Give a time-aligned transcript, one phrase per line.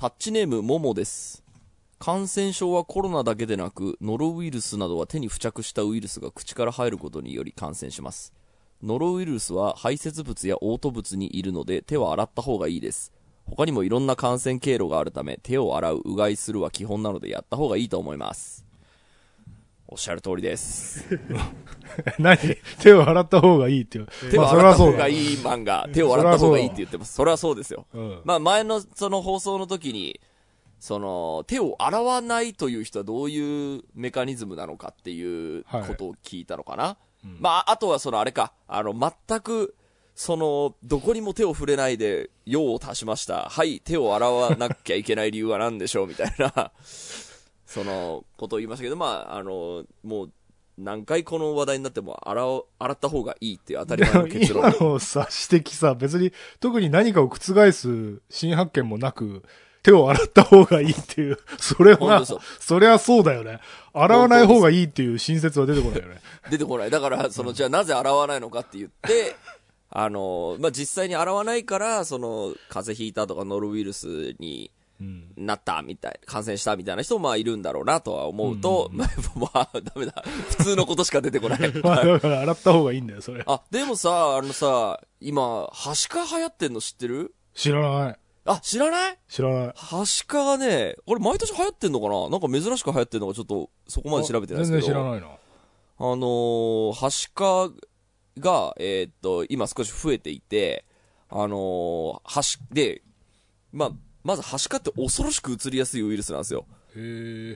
[0.00, 1.44] タッチネームももです。
[1.98, 8.32] 感染症はコロナだけでなく、ノロウイルスなどは手に付着したウイルスが口から入ることにより感染します。
[8.82, 13.12] ノロウイルスは排泄物や嘔吐物にいるので手は洗った方がいいです。
[13.44, 18.64] 他にもいろんな感染経路があるため、手を洗う、うがいするは基本なのでやった方がいいと思います。
[19.92, 21.04] おっしゃる通りです。
[22.20, 22.38] 何？
[22.80, 24.06] 手を洗った方がいいっていう。
[24.30, 24.78] 手を洗った。
[24.78, 27.14] 方がいい漫画、手を洗った方がいいって言ってます。
[27.14, 27.86] それはそうですよ。
[27.92, 28.20] うん。
[28.24, 30.20] まあ前のその放送の時に、
[30.78, 36.96] その手を洗わないという人はどういうメカニズムなのかっていうことを聞いたのかな。
[37.40, 39.74] まああとはそのあれか、あの全く、
[40.14, 43.48] その、どこにも手を触れないで用を足しました。
[43.48, 46.06] はい、手を洗わなきゃいけない理由は何でしょう？
[46.06, 46.72] みたいな、
[47.70, 50.32] そのことを言いましたけど、まああの、もう
[50.76, 54.86] 何回この話題になっても洗お洗った方がいいっていう当たり前の結論 今。
[54.92, 59.44] のさ、指摘さ、別に特に何かを覆す新発見もなく、
[59.84, 62.26] 手を洗った方がいいっていう、 それは
[62.58, 63.60] そりゃそうだよね。
[63.92, 66.20] 洗わない方がいいっていう新説は出てこないよね。
[66.50, 66.90] 出てこない。
[66.90, 69.36] だから、その、じゃあなぜ洗わないのかって言って、
[69.90, 74.79] あの、まあ、実際に洗わないから、その、風邪ひいたとかノロウイルスにうん。
[75.36, 80.22] なったみたい、感染したみたいな人もまあいるんだろうなとは思うと、まあ、 まあ、ダメだ。
[80.50, 81.72] 普通のことしか出てこない。
[81.82, 83.42] まあ、だから洗った方がいいんだよ、それ。
[83.46, 87.34] あ、でもさ、あのさ、今、はしか流行ってんの知ってる？
[87.54, 88.18] 知らない。
[88.44, 89.18] あ、知らない？
[89.28, 89.72] 知らない。
[89.74, 92.28] はしかがね、これ毎年流行ってんのかな？
[92.28, 94.86] なんか珍しく流行ってんのかちょっと、そこまで調べてないですけど。
[94.86, 95.26] 全然知らないな。
[95.26, 97.70] あのー、はしか
[98.38, 100.84] が、えーっと、今少し増えていて、
[101.28, 103.02] あのー、はし、で、
[103.72, 106.66] まあ、まずはしかって恐ろしく移りやすいウイルスなんですよ。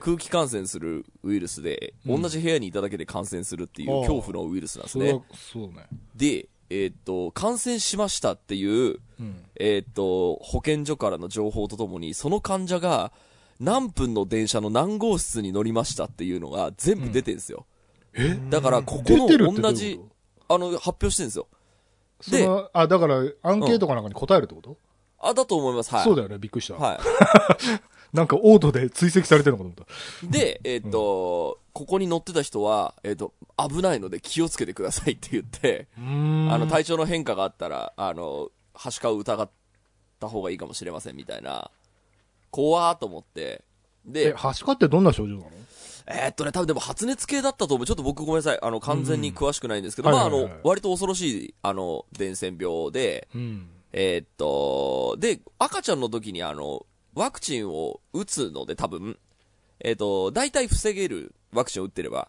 [0.01, 5.87] 空気感染するウイルスで、うん同じ部屋にいただけで感染するっていう恐怖のウイルスなんですねそれは。、そうね。
[6.15, 9.43] で、えーっと、感染しましたっていう、うん。
[9.55, 13.11] えーっと、保健所からの情報とともに、その患者が
[13.59, 17.65] 何分の電車の何号室に乗りましたっていうのが全部出てんですよ。
[18.13, 18.39] え？
[18.49, 19.99] だから、ここ出てるってどういうじ、
[20.47, 21.47] あの、発表してるんですよ。
[22.31, 24.77] であ、だから、アンケートかなんかに答えるってこと、
[25.27, 25.93] あ、だと思います。
[25.93, 26.03] はい。
[26.03, 26.75] そうだよね、びっくりした。
[26.75, 26.99] は
[28.13, 29.85] なんか、オートで追跡されてるのかと思
[30.23, 30.31] っい。
[30.31, 36.01] で、えーっと、ここに乗ってた人は、えーっと、危ないので気をつけてくださいって言って、た。
[36.01, 36.51] うーん。
[36.53, 39.49] あの、体調の変化があったら、あの、はしかを疑っ
[40.19, 41.71] た方がいいかもしれませんみたいな、
[42.51, 43.63] 怖ーと思って、
[44.07, 45.51] え、で、はしかってどんな症状なの？
[46.07, 47.87] えーっとね、多分でも発熱系だったと思う。
[47.87, 48.59] ちょっと僕ごめんなさい。
[48.61, 53.69] あの、完全に詳しくないんですけど、まあ、あうんはいはいはいの、割と恐ろしい、あの、伝染病で、うん。
[53.97, 59.17] えーっと、で、赤ちゃんの時にあの、ワクチンを打つので多分、
[59.79, 62.27] えーっと、大体防げる、ワクチンを打ってれば、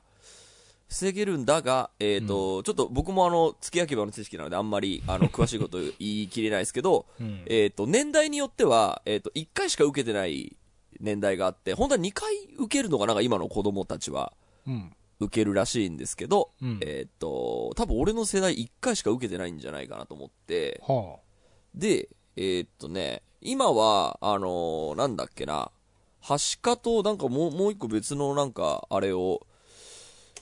[0.89, 7.43] 防げるんだが、えーっと、ちょっと僕もあの、月焼き場の知識なのであんまり、あの、詳しいこと 言い切れないですけど、うん。
[7.47, 10.57] えーっと、年代によっては、えーっと、1回しか受けてない
[11.01, 14.33] 年代があって、本当は2回受けるのがなんか今の子供たちは、
[14.69, 14.93] うん。
[15.19, 16.79] 受けるらしいんですけど、うん。
[16.81, 21.19] えーっと、多分俺の世代1回しか受けてないんじゃないかなと思って、は
[21.77, 25.71] で、えーっとね、今は、あのーなんだっけな、
[26.21, 29.47] はしかと、なんかもう、もう一個別のなんか、あれを、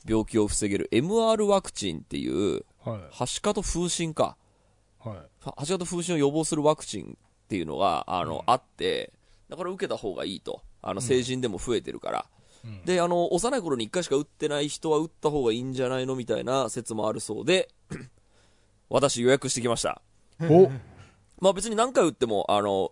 [0.06, 2.98] 病気を防げる MR ワクチンっていう、あ。
[3.10, 4.36] はしかと風疹か。
[4.98, 5.16] はい。
[5.44, 9.12] ははしかと風疹を予防するワクチンっていうのが、あの、あって、
[9.48, 10.62] だから受けた方がいいと。
[10.82, 12.18] あの、成人でも増えてるから。
[12.18, 12.34] うん
[12.86, 17.68] で、あの、幼い頃に1回しか打ってない人は打った方がいいんじゃないのみたいな説もあるそうで、
[18.88, 20.00] 私予約してきました。
[20.40, 20.70] お
[21.44, 22.90] まあ別に何回打っても、あの、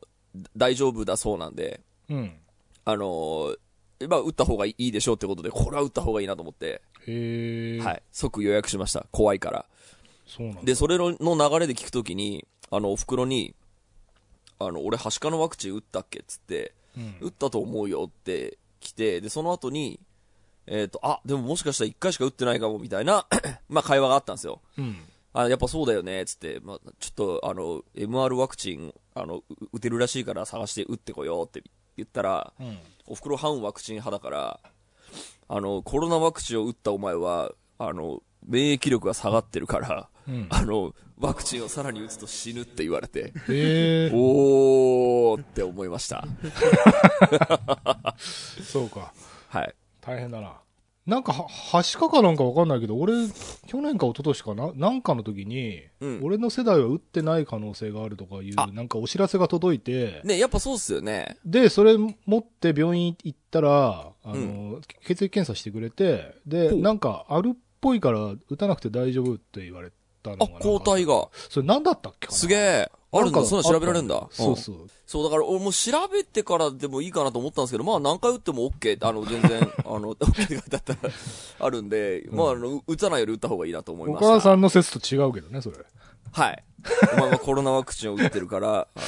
[0.55, 1.81] 大丈夫だそうなんで、
[2.11, 2.33] うん。
[2.85, 3.57] あの
[4.09, 7.81] まあ打った方がいいでしょうってことで、これは打った方がいいなと思って、へえ。
[7.81, 9.07] はい、即予約しました。
[9.11, 9.65] 怖いから。
[10.27, 10.63] そうなんだ。
[10.65, 13.55] で、それの流れで聞くときに、あの、お袋に、
[14.59, 19.99] あの、俺、はしかのワクチン打ったっけっつって、うん打ったと思うよって来て、で、その後に、
[20.67, 23.27] えっ、と、あ、でももしかしたら1回しか打ってないかもみたいな、
[23.71, 24.61] まあ会話があったんですよ。
[24.77, 24.99] うん。
[25.35, 31.63] あやっぱそうだよね、つって、まあ、ちょっと、あの、MR ワクチン、あの、う打てるらしいから探して打ってこようって
[31.97, 32.79] 言ったら、うん。
[33.07, 34.61] お袋反ワクチン派だから、
[35.49, 40.47] あの、コロナワクチンを打ったお前は、あの、免疫力が下がってるから、うん。
[40.51, 44.11] あの、ワクチンをさらに打つと死ぬって言われて、へえ。
[44.13, 46.27] おーって思いました。
[48.63, 49.13] そうか。
[49.49, 49.75] はい。
[50.01, 50.62] 大変だな。
[51.05, 53.13] なんかは、はしかかなんかわかんないけど、俺、
[53.67, 56.21] 去年か一昨年かな、なんかの時に、うん。
[56.23, 61.39] 俺の世代は打ってない可能性があるとかいうあ、なんかお知らせが届いて、ね、やっぱそうっすよね。
[61.45, 69.91] で、それ持って病院行ったら、あの、血液検査してくれて、で、なんかあるっぽいから打たなくて大丈夫って言われ
[70.23, 71.29] たのがあ抗体が。
[71.51, 72.39] それ何だったっけかな？
[72.39, 72.93] すげえ。
[73.15, 74.27] あるんだ、そんな調べられるんだ。
[74.31, 74.77] そうそう。
[75.07, 80.99] そう、だから俺もう調べてからでもいいかなと思ったんですけど、まあ何回打っても OK って、あの、全然、 あの、OK って書いてあったら、
[81.61, 84.33] あるんで、まあ、あの、打たないより打った方がいいなと思いおました。
[84.33, 85.77] 母さんの説と違うけどね、それ。
[86.33, 86.65] はい。
[87.13, 89.01] お前はコロナワクチンを打ってるから、あ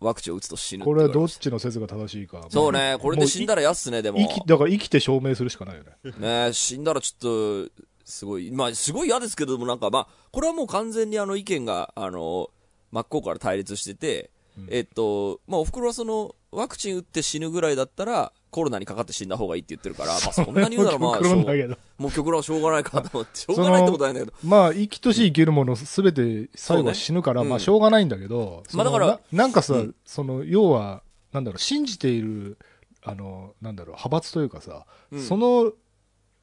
[0.00, 2.40] の、ワクチンを打つと死ぬこれはどっちの説が正しいか。
[2.40, 4.18] たそうね、これで死んだらら嫌っすね、でも。
[4.46, 6.46] だから生きて証明するしかないよね。
[6.46, 7.70] ね死んだらちょっと、
[8.04, 12.50] すごい、まあ、すごい嫌ですけども、なんかまあ、これはもう完全にあの意見が、あの、
[12.92, 14.30] 真っ向から対立してて、
[14.68, 21.20] えっと、まあ、お袋はその、ワクチン打って死ぬぐらいだったら、コロナにかかって死んだ方がいいって言ってるから、まあ、そんなに言うならまあ。
[21.98, 27.50] もう極論はしょうがないかと思って、しょうがないってことはないんだけど、まあ、生きとし生きるものすべて最後は死ぬから、ねうん。
[27.50, 29.94] まあ、しょうがないんだけど、まあだからななんかさ、うん。
[30.06, 31.02] その、要は、
[31.32, 32.56] なんだろう、信じている、
[33.02, 35.22] あの、なんだろう、派閥というかさ、うん。
[35.22, 35.72] その、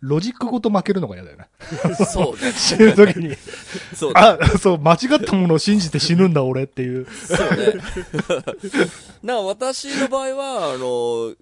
[0.03, 1.47] ロジックごと負けるのが嫌だよね。
[2.05, 2.51] そうね。
[2.51, 3.35] 死ぬ時に。
[3.95, 4.19] そうね。
[4.19, 7.07] あ、そう、間違ったものを信じて死ぬんだ、俺っていう。
[7.09, 7.73] そうね。
[9.23, 11.33] な私の場合は、あの、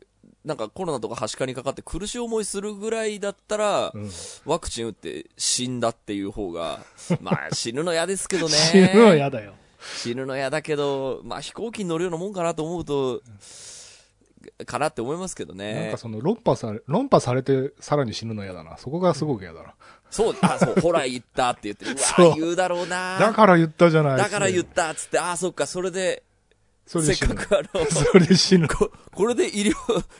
[0.45, 4.09] なんかコロナとかはしかにかかって苦しい思いするぐらいだったら、うん
[4.45, 6.85] ワクチン打って死んだっていう方が、
[7.19, 8.53] まあ死ぬの嫌ですけどね。
[8.71, 9.53] 死ぬのは嫌だよ。
[9.97, 13.21] 死ぬの嫌だけど、まあ飛行機に乗るようなもんかなと思うと、
[14.65, 15.97] かなって思いますけどなんねか。
[15.97, 18.77] その、論破され、論破されて、さらに死ぬの嫌だな。
[18.77, 19.73] そこがすごく嫌だな。
[20.09, 23.17] そう、あ、そう、ほら言ったって言って、 うわ、そう言うだろうな。
[23.19, 24.17] だから言ったじゃない。
[24.17, 26.23] だから言ったっつって、あ、そっか、それで、
[26.85, 27.35] せっそれで死ぬ。
[27.35, 28.67] かくあの、 それで死ぬ。
[28.67, 29.73] ここれで医療、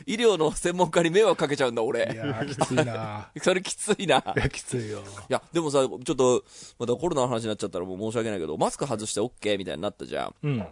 [0.06, 2.00] 医療の専門家に迷惑かけちゃうんだ、い俺。
[2.00, 4.18] やー、きついな それきついな。
[4.18, 5.02] いいや、きついよ。
[5.28, 6.44] や、でもさ、ちょっと、
[6.78, 10.58] またコロナの話になっちゃったらもう申し訳ないけど、マスク外して OK みたいになったじゃうん。
[10.58, 10.66] ん。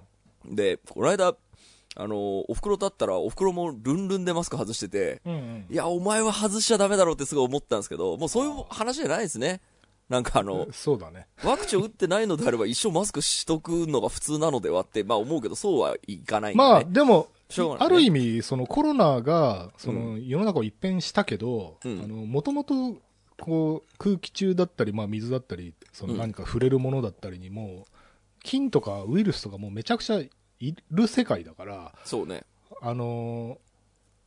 [0.54, 1.34] で、この間、
[1.96, 5.66] あの、お袋だったら、お袋もルンルンでマスク外してて、うんうん。
[5.70, 9.60] いや、お前は外しちゃダメだろうってすごい思ったんですけど、もうそういう話じゃないですね。
[10.08, 11.26] なんかあの、 そうだね。
[11.44, 22.94] ワクチン打ってないのであれば一生マスクしとくのが普通なのではって、まあ思うけど、そうはいかないんまあ、でも、ねある意味、そのコロナが、その世の中を一変したけど、あうんの、もともと、
[23.40, 27.86] こう、空気中だったり、まあ水だったり、そのうん何か触れるものだったりにも、
[28.44, 30.22] 菌とかウイルスとかもうめちゃくちゃ
[30.60, 32.44] いる世界だから、そうね。
[32.82, 33.58] あのー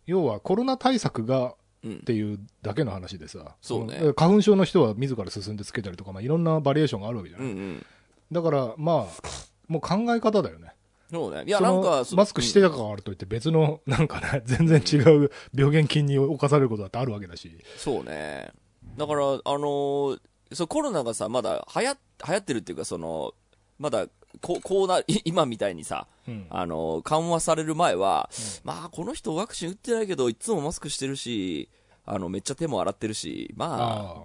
[0.06, 1.98] 要はコロナ対策がうんっ。
[2.00, 7.48] ていうだけの話でさ、そうねの花粉症の人は自ら進んでつけたりとか、まあ、いろんなバリエーションがあるわけじゃない。
[7.52, 7.86] うんうん。
[8.32, 9.28] だから、まあ、
[9.68, 10.74] もう考え方だよね。
[11.12, 11.44] そうね。
[11.46, 17.52] いや、なんか、そマスクしてたからといって別の、なんかね、全然違う病原菌に侵されることだってあるわけだし。
[17.78, 18.52] そうね。
[18.98, 20.20] だから、あのー
[20.54, 21.98] そうコロナがさ、まだ流行
[22.28, 23.34] 流行ってるっていうか、その、
[23.80, 24.08] まだ、
[24.42, 26.48] こう、こうな、い今みたいにさ、うん。
[26.50, 28.30] あのー緩和される前は、
[28.64, 31.70] まあ、この人ワクチン打ってないけど、いつもマスクしてるし、
[32.06, 34.24] あの、めっちゃ手も洗ってるし、まあ、あ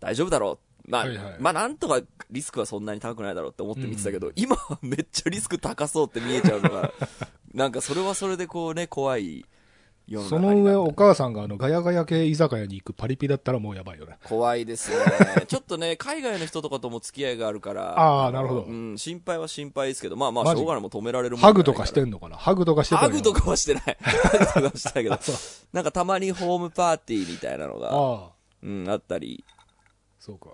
[0.00, 0.90] 大丈夫だろう。
[0.90, 1.36] まあ、はいはい。
[1.38, 2.00] まあ、なんとか
[2.30, 6.92] リスクはそんなに高くないだろうって思って見てたけど、今はめっちゃリスク高そうって見えちゃうのが、
[7.54, 9.44] なんかそれはそれでこうね、怖い
[10.28, 14.18] その上、お母さんがあの、ガヤガヤ系居酒屋に行くパリピだったらもうやばいよね。
[14.24, 14.96] 怖いですね。
[15.48, 17.94] ちょっとね、海外の人とかとも付き合いがあるから。
[18.26, 22.36] あーなるほどうん、心配は心配ですけど、まあまあ、しょうがないもん止められるもんハグとかしてるんのかな？
[22.36, 23.40] ハグとかしてたハグとか。
[23.40, 23.96] かはしてない。
[24.02, 25.38] ハグとかはしてない けど。
[25.72, 28.30] なんかたまにホームパーティーみたいなのが、ああ、
[28.62, 29.42] うん、あったり
[30.18, 30.50] そうか。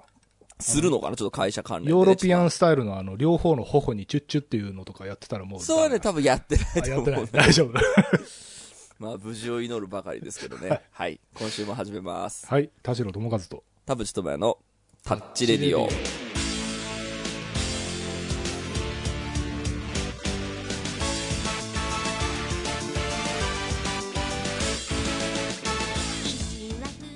[0.60, 1.16] するのかな？
[1.16, 5.58] ちょっと会社関連でね、ヨーロピアンスタイルのあの、両方の頬にチュッチュっていうのとかやってたらもう。
[5.60, 7.46] とそうね、多分やってないあと思うやってない。
[7.48, 7.72] 大丈夫。
[9.00, 10.82] まあ、無事を祈るばかりですけどね。
[10.92, 11.18] はい。
[11.32, 12.46] 今週も始めます。
[12.46, 12.70] はい。
[12.82, 13.64] 田代智和と。
[13.86, 14.58] 田淵智也の
[15.02, 16.29] タッチレディオ。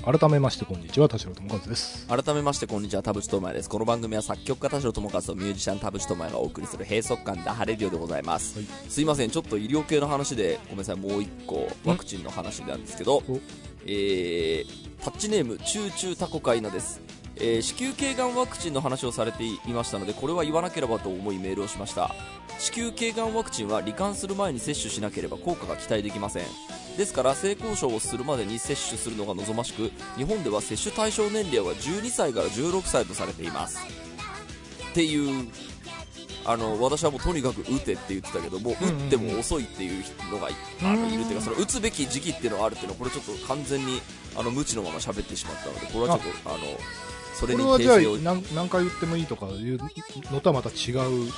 [0.05, 2.07] 改めましてこんにちは、田代智和です。
[2.07, 3.71] 改めましてこんにちは田淵智也です。
[3.71, 8.67] この番組は作曲家田代智和とミュージシャン田淵智也がお送りする閉塞感ダハレディオでございます、はい。
[8.91, 13.41] すいませんちょっと医療系の話でごめんなさいもう一個ワクチンの話なんですけどお
[13.87, 17.01] えー、タッチネームチューチュータコカイナです
[17.37, 22.15] えー子宮頸がんワクチンの話をされていましたのでこれは言わなければと思いメールをしました。
[22.59, 26.45] 子宮頸がんワクチンは罹患する前に接種しなければ効果が期待できません。
[26.97, 33.79] ですから性交渉をするまでに接種するのが望ましく日本では接種対象年齢は12歳から16歳とされています。
[34.91, 35.49] っていう
[36.47, 40.49] あの私はもうとにかく打てって言ってたけども、う打っても遅いっていうのが
[40.83, 44.01] あのいるっていうかその打つべき時期っていうのがあるっていうのはこれちょっと完全に
[44.37, 46.59] あの無知のまま喋ってしまったのでこれはちょっとあの
[47.35, 49.79] それにこれはじゃあ訂正を何何回言ってもいいとかいう
[50.33, 50.75] のとはまた違う？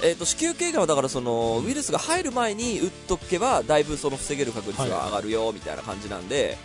[0.05, 6.59] えー、と子宮頸がんはだからそのウイルスが入る前に打っとけばだいぶその防げる確率が上がるよみたいな感じなんで、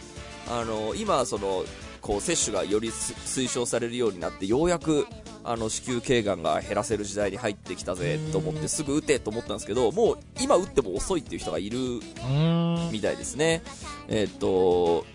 [0.49, 1.63] あの今その
[2.01, 5.07] こう接種がよりす推奨されるようになってようやく
[5.43, 11.77] あの子宮頸がんが減らせる時代に入ってきたぜと思ってすぐ打てと思ったんですけどもう今打っても遅いっていう人がいる
[12.91, 13.61] みたいですね。
[14.07, 15.05] えー、っと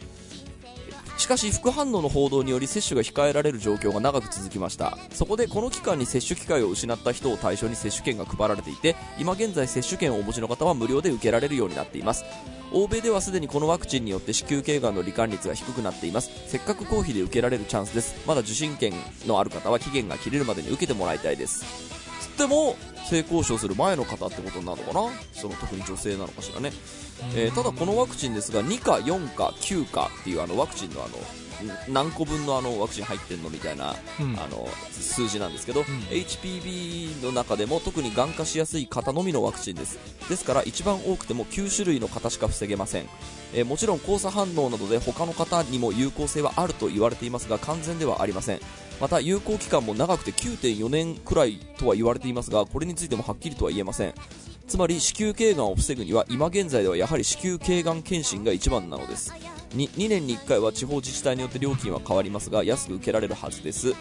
[1.18, 4.99] しかし副反応の報道により接種が控えられる状況が長く続きました。
[5.12, 12.25] そこでこの期間に接種機会を失った人を対象に接種券が配られていて今現在接種券をお持ちの方は無料で受けられるようになっています。
[12.73, 16.30] 欧米ではすでにこのワクチンによって子宮頸がんの罹患率が低くなっています。
[16.46, 18.14] せっかく公費で受けられるチャンスです。
[18.26, 18.92] まだ受診券
[19.26, 21.64] のある方は期限が切れるまでに受けてもらいたいです。
[22.20, 25.10] つっても性交渉する前の方ってことになるのかな？
[25.32, 26.72] その特に女性なのかしらね、
[27.34, 31.14] えー、ただこのワクチンですが2か4か9かっていうあのワクチンのあの
[31.88, 39.98] 何個分のあのワクチン入ってんのみたいな、うん、あの数字なんですけど、うん、HPV の中でも特にがん化しやすい方のみのワクチンです。
[40.28, 43.06] ですから一番多くても9種類の型しか防げません、
[43.54, 48.60] えー、もちろん交差反応などで他の方にも有効性はあると言われていますが完全ではありません
[49.00, 54.15] また有効期間も長くて9.4年くらいとは言われていますがこれについてもはっきりとは言えません。
[54.67, 59.33] つまり子宮頸がんを防ぐには今現在ではやはり子宮頸がん検診が一番なのです。
[59.76, 63.95] 2, 2年に1回は地方自治体によって料金は変わりますが安く受けられるはずです。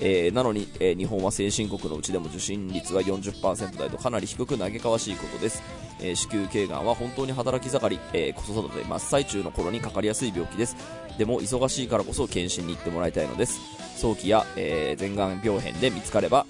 [0.00, 5.62] えー、なのに、えー、日本は先進国のうちでも受診率は40%台とかなり低く嘆かわしいことです、
[6.00, 10.76] えー、子宮頸がんは本当に働き盛り、え子育て真っ最中の頃にかかりやすい病気です。
[11.18, 13.60] でも忙しいからこそ検診に行ってもらいたいのです。
[13.96, 16.46] 早期や、え前がん病変で見つかれば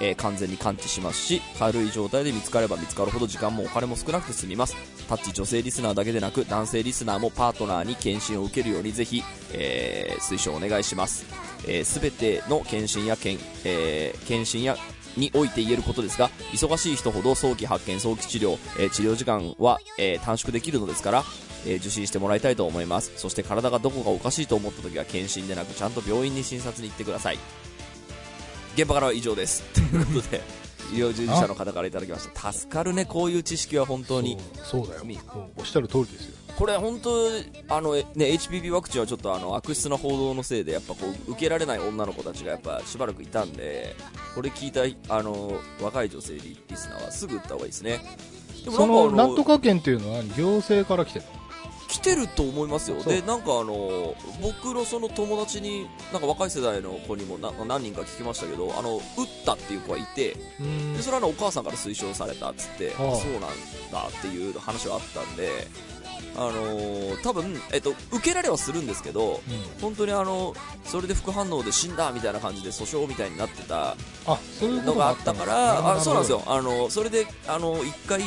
[0.00, 4.76] え、完全に完治しますし軽い状態で見つかれば見つかるほど時間もお金も少なくて済みます。
[5.08, 11.26] タッチ女性リスナーだけでなく男性リスナーもパートナーに検診を受けるようにぜひ、えー、推奨お願いします。
[11.84, 14.76] すべ、えー、ての検診や検,、えー、検診や
[15.16, 21.24] において言えることですが忙しい人ほど早期発見早期治療、えー、治療時間は、えー、短縮できるのですから、
[21.66, 23.12] えー、受診してもらいたいと思います。
[23.16, 27.38] そして体がどこがおかしいと思った時は検診でなくちゃんと病院に診察に行ってください。
[28.76, 29.62] 現場からは以上です。
[29.74, 30.42] ということで
[30.92, 32.52] 医療従事者の方からいただきました。
[32.52, 34.38] 助かるねこういう知識は本当に。
[34.62, 35.02] そうだよ、
[35.56, 37.10] おっしゃる通りですよこれ本当
[37.68, 43.96] あの、ね、HPV ワクチンはちょっとあの悪質な報道のせいでやっぱこう受けられない女の子たちがやっぱしばらくいたんで
[44.34, 48.00] これ聞いたあの若い女性リスナーはすぐ打った方がいいですね。
[48.64, 51.44] でもそのなんとか券っていうのは行政から来てるの？
[51.88, 53.02] 来てると思いますよ。
[53.04, 59.02] でなんかあの僕のその友達になんか若い世代の子にもな何人か聞きましたけどあの打っ
[59.44, 60.36] たっていう子がいて
[60.96, 63.40] でそれはお母さんから推奨されたっつって、はあ、そうなん
[63.92, 65.48] だっていう話はあったんで
[66.36, 70.54] あのー、多分、えっと、受けられはするんですけど、うん、本当にあの
[70.84, 73.96] それで副反応で死んだみたいな感じで訴訟みたいになってた
[74.60, 76.42] のがあったからあそうなんですよ。
[76.46, 78.22] あのそれであの1回、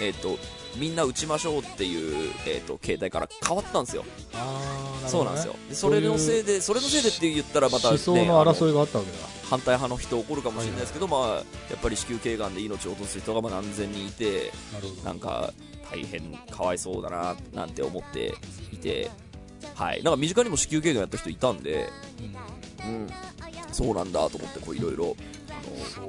[0.00, 0.38] えっと
[0.76, 4.04] みんな打ちましょうっていう、えーと、携帯から変わったんですよ。
[4.34, 5.56] あね、そうなんですよ。
[5.72, 9.18] それのせいでそれのせいでって言ったらまた、ね、思想の争いがあったわけだ。
[9.48, 14.52] 反対派の人怒るかもしれないですけど、はいはい、まあ、やっぱり子宮頸がんで命を落とす人がまあ何千人いて
[15.04, 15.52] なんか
[15.90, 18.34] 大変かわいそうだななんて思って
[18.72, 19.10] いて、
[19.74, 21.88] はい、なんか身近にも子宮頸がんやった人いたんで、
[22.84, 23.08] うん、うん、
[23.72, 25.16] そうなんだと思っていろいろ。
[25.94, 26.06] そう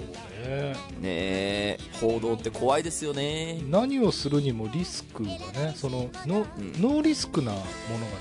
[0.48, 0.76] ね。
[1.00, 3.62] ね報道って怖いですよね。
[3.70, 7.64] 何をするにもリスクがねそのノ,、うん、ノーリスクなもの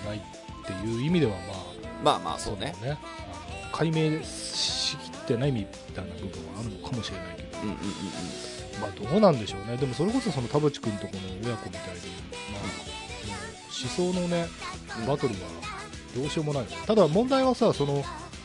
[0.05, 1.33] がないっていう意味では
[2.03, 2.75] まあまあまあそうね。
[2.83, 2.99] ね。
[3.73, 7.83] 解明しきってないみたいな部分はあるのかもしれないけど、うんうんうんうん、
[8.81, 9.77] まあどうなんでしょうね。
[9.77, 12.01] でもそれこそその田淵君とこの親子みたいに、
[12.53, 12.63] まあ、
[13.69, 14.47] 思想のね
[15.07, 15.41] バトルは
[16.15, 16.67] どうしようもない。
[16.87, 18.05] ただ問題はさその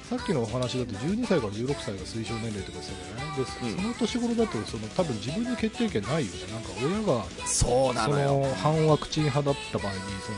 [0.10, 2.90] さっきのお話だと12歳から16歳が推奨年齢とかです。
[2.90, 6.54] よねで、うん、その年頃だとその多分自分に決定権ないよね。
[6.54, 10.38] なんか親がそうなのの反ワクチン派だった場合にその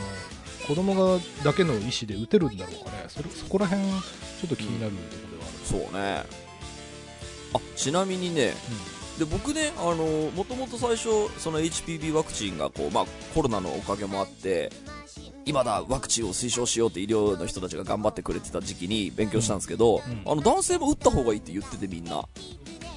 [0.68, 3.04] 子供がだけの意思で打てるんだろうかね。
[3.08, 3.98] それそこら辺ちょ
[4.46, 6.46] っと気になるところではある、うん、そうね。
[7.54, 8.54] あちなみにね、うん、
[9.18, 13.04] で僕ねあのもともと最初その HPV ワクチンがこう、まあ、
[13.34, 14.70] コロナのおかげもあって
[15.46, 22.24] 今だワクチンを推奨しようって医療の人たちが頑張ってくれてた時期に勉強したんですけど、うん、あの男性も打った方がいいって言っててみんな。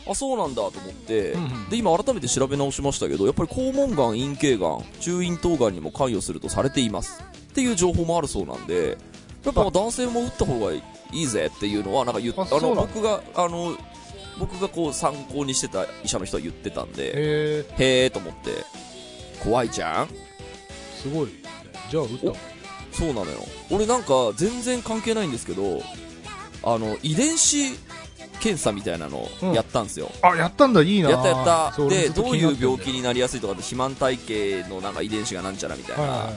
[0.09, 7.23] あそうなんだと思って、うんうん、で今改めて調べ直しましたけどやっぱり肛門がん陰茎がん中咽頭がんにも関与するとされています。
[7.51, 8.97] っていう情報もあるそうなんで
[9.45, 13.77] やっぱ男性も打った方がいいぜっていうのはなんか言っあの僕があの
[14.39, 18.63] 僕がこう参考にしてた医者の人は言ってたんでへえと思って。
[19.43, 20.07] 怖いじゃん。
[21.01, 21.29] すごい
[21.89, 22.39] じゃあ打った
[22.91, 23.45] そうなのよ。
[23.71, 25.81] 俺なんか全然関係ないんですけど
[26.63, 27.71] あの遺伝子
[28.39, 30.81] 検査みたいなのやったんですよ、うん、あやったんだ。
[30.81, 31.09] いいな。
[31.11, 31.87] やったやった。
[31.89, 36.31] でどういう病気になりやすいとかって肥満体系のなんか遺伝子がなんちゃらみたいな、はいは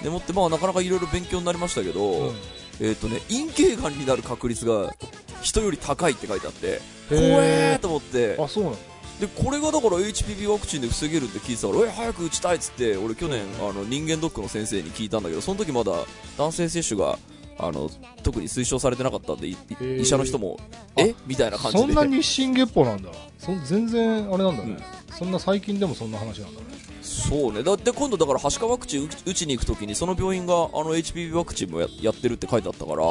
[0.00, 4.94] い、でもってまあなかなかいろいろ勉強になりましたけど、うん、えっ、ー、とね陰茎がんになる確率が
[5.42, 8.36] 人より高いって書いてあってへ怖ーえーと思って。
[8.38, 8.78] あそうなんだ
[9.20, 15.92] でこれがだから HPV ワクチンで防げるって聞いてたからえ早く打ちたいっつって俺去年あの人間ドックの先生に聞いたんだけどその時まだ
[16.36, 17.18] 男性接種が
[17.58, 17.90] あの
[18.22, 20.60] 特に推奨されてなかったんで医者の人も
[20.96, 21.16] え？
[21.26, 21.92] みたいな感じで。
[21.94, 23.10] そんな日進月歩なんだ。
[23.38, 24.76] そん全然あれなんだね、
[25.18, 26.66] そんな最近でもそんな話なんだね。
[27.02, 27.64] そうね。
[27.64, 33.02] だって今度だからはしかワクチン打打ちに行く時にその病院があの HPV ワクチンもややってるって書いてあったから、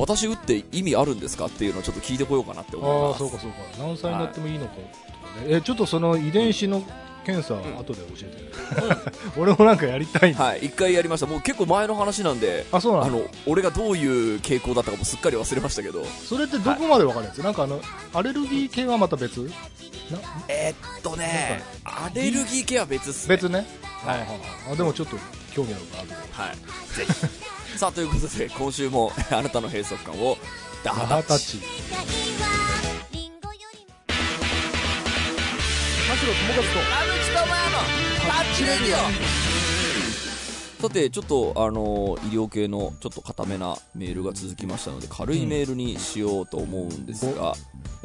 [0.00, 3.56] 私打って意味あるんですかっていうのをちょっと聞いてこようかなって思いああますそうかそうか。
[3.78, 6.82] 何歳になってもいいのかとかね、えちょっとその遺伝子の
[7.24, 7.78] 検査、ん。
[7.78, 10.66] 後で教えて、 俺もなんかやりたいはい。
[10.66, 11.26] 一回やりました。
[11.26, 13.04] もう結構前の話なんであそうなの？
[13.06, 16.04] あの俺がどういう傾向だったかもすっかり忘れましたけど。
[16.06, 17.80] それってどこまでわかるやつ、なんかあの
[18.14, 19.40] アレルギー系はまた別？
[19.42, 19.50] な？
[20.48, 23.34] えーっとねアレルギー系は別っすね。
[23.36, 23.66] 別ね、
[24.04, 24.26] はい。
[24.72, 25.16] あでもちょっと
[25.58, 25.82] 興味ある
[26.30, 26.56] はい。
[26.96, 27.78] ぜひ。
[27.78, 30.38] さあということで今週も あなたの閉塞感を
[30.84, 32.18] ダマハタッチハタッチ
[40.80, 47.54] さてちょっとあの医療系のちょっと固めなメールが続きましたので軽いメールにしようと思うんですが、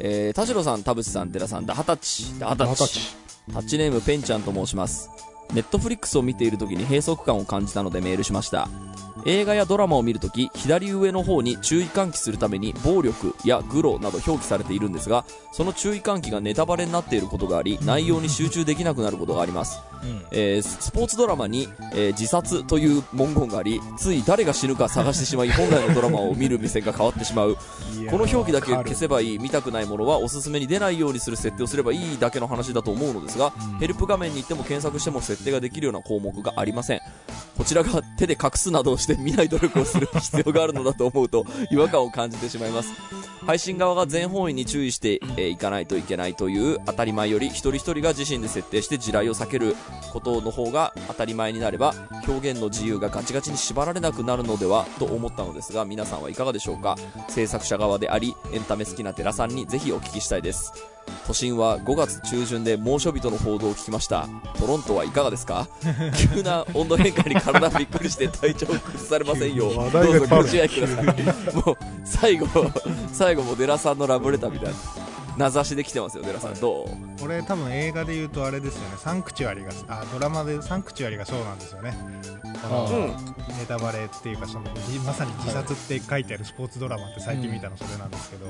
[0.00, 2.38] えー田代さん田淵さん寺さんダハタッチ。
[2.40, 2.70] ダハタッチ。
[2.70, 3.24] マハタッチ。
[3.52, 5.10] タッチネームペンちゃんと申します
[5.52, 8.68] ネットフリックスを見ている時に閉塞感を感じたのでメールしました。
[9.26, 19.80] 映画やドラマを見るとき左上の方に注意喚起するために暴力やグロなど表記されているんですがその注意喚起がネタバレになっていることがあり内容に集中できなくなることがあります、
[20.30, 27.56] えースポーツドラマに、えー自殺という文言がありつい誰が死ぬか探してしまい本来のドラマを見る目線が変わってしまう。
[28.10, 33.50] この表記だけ消せばいい見たくないものはおすすめに出ないようにする設定をすればいいだけの話だと思うのですが、
[33.80, 37.00] ヘルプ画面に行っても検索しても設定ができるような項目がありません
[37.56, 42.92] こちらが手で隠すなどをして見ない努力をする必要があるのだと思うと違和感を感じてしまいます。
[43.46, 49.76] 配信側が全方位に注意してえーいかないといけないという当たり前より一人一人が自身で設定して地雷を避ける
[50.12, 51.94] ことの方が当たり前になれば
[52.26, 56.96] 表現の自由がガチガチに縛られなくなるのではと思ったのですが皆さんはいかがでしょうか？
[57.28, 60.72] 制作者側でありエンタメ好きな寺さんにぜひお聞きしたいです。
[61.26, 64.28] 都心は5月中旬で猛暑日との報道を聞きました。
[64.58, 65.66] トロントはいかがですか？
[66.34, 71.54] 急な温度変化に体びっくりして体調を崩されませんよどうぞご自愛ください。
[71.54, 72.46] もう最後
[73.12, 74.74] 最後もデラさんのラブレターみたいな
[75.36, 76.54] 名指しで来てますよデラさん。
[76.54, 77.20] どう？
[77.20, 78.96] これ多分映画で言うとあれですよね。
[78.98, 81.96] サンクチュアリがあドラマでサンクチュアリがそうなんですよね。
[82.62, 82.88] このあ
[83.58, 88.46] ネタバレっていうかそのじまさに自殺って書いてあるスポーツドラマって最近見たのそれなんですけど、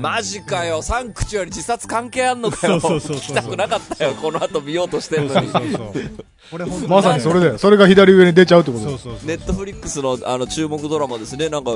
[0.00, 0.82] マジかよ。
[0.82, 3.36] サンクチュアリ自殺関係あんのかよそうそうそうそう。
[3.36, 4.14] 聞きたくなかったよ。
[4.14, 5.48] この後見ようとしてそんのに。
[5.48, 6.24] うそうそうそう。
[6.50, 7.58] これ本当まさにそれだよ。
[7.58, 11.48] それが左上に出ちゃうってことネットフリックスのあの注目ドラマですね。
[11.48, 11.70] なんか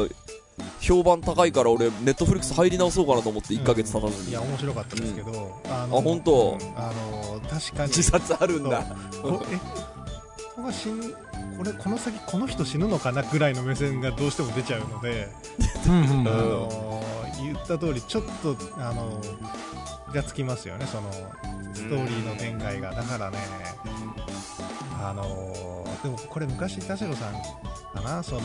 [0.80, 6.58] 評判高いから俺ネットフリックス入り直そうかなと思って1ヶ月経たずに、いや面白かったですけど、ああ本当？
[6.60, 6.78] うん。
[6.78, 7.88] あの確かに。
[7.88, 8.84] 自殺あるんだ。
[9.22, 11.12] こが死ぬ
[11.58, 15.28] これこの先この人死ぬのかなぐらいの目線がどうしても出ちゃうので、
[15.86, 16.24] うんうんあうん。
[16.24, 17.02] の
[17.42, 19.20] 言った通りちょっとあの
[20.12, 21.10] がつきますよねその
[21.74, 22.92] ストーリーの展開が。
[22.94, 23.38] だからね
[25.02, 27.34] あのでもこれ昔田代さん
[27.94, 28.40] かなその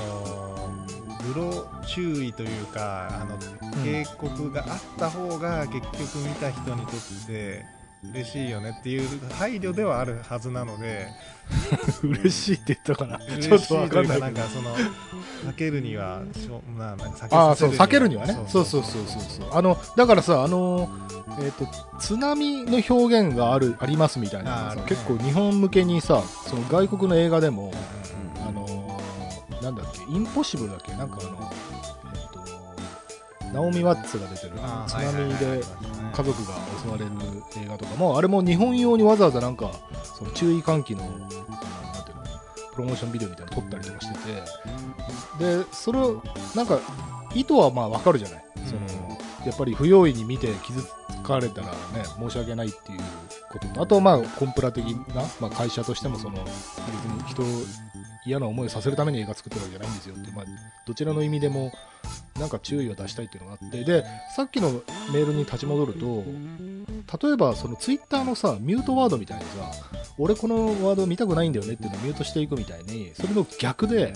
[1.33, 3.37] グロ注意というかあの
[3.83, 7.65] 警告があった方が結局見た人にとって
[8.13, 11.07] 嬉しいよねっていう配慮ではあるはずなので
[12.01, 14.73] 嬉しいって言ったからちょっというかんないなんかその
[15.51, 20.89] 避けるにはしょななんか避けああそうさせる避けるにはねそうそうそうそうそうあのだからさあの
[21.41, 21.67] えっ、と
[21.99, 27.73] 津波の表現があるありますみたいなね結構日本向けにさその外国の映画でも
[28.47, 28.65] あの
[29.71, 30.01] なんだっけ？
[30.11, 30.93] インポッシブルだっけ？
[30.93, 31.51] なんかあの
[32.13, 34.53] えっ、とナオミ・ワッツが出てる。
[34.87, 35.63] 津波で
[36.11, 37.11] 家族が襲われる
[37.57, 39.71] 映画とかもあれも日本用にわざわざなんか
[40.17, 41.47] その注意喚起のなんていうの？
[42.73, 44.43] プロモーションビデオみたいなの撮ったりとかしてて。
[45.39, 46.21] でそれを
[46.55, 46.79] なんか
[47.33, 48.81] 意図はまあわかるじゃない、その
[49.45, 50.87] やっぱり不用意に見て傷つ
[51.23, 51.73] かれたらね
[52.19, 52.99] 申し訳ないっていう
[53.49, 54.83] こととあとまあコンプラ的
[55.15, 57.45] な、まあ、会社としてもその別に人を
[58.25, 60.15] 嫌な思いをさせるために映画作ってるわけじゃないんですよ。
[60.15, 60.45] って、まあ、
[60.85, 61.71] どちらの意味でも
[62.39, 63.83] なんか注意を出したいっていうのがあって。
[63.83, 64.05] で
[64.35, 64.71] さっきの
[65.13, 66.23] メールに立ち戻ると
[67.21, 69.71] 例えばそのツイッターのさミュートワードみたいにさ
[70.17, 74.13] 俺このワード見たくないんだよねっていうのをミュートしていくみたいにそれの逆で、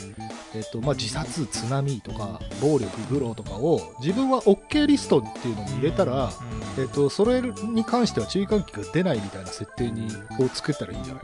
[0.53, 6.29] えっとまあ、自殺津波とか暴力愚弄とかを自分は OK リストっていうのに入れたら、
[6.77, 10.07] えっと、それに関しては注意喚起が出ないみたいな設定に
[10.39, 11.23] を作ったらいいんじゃない？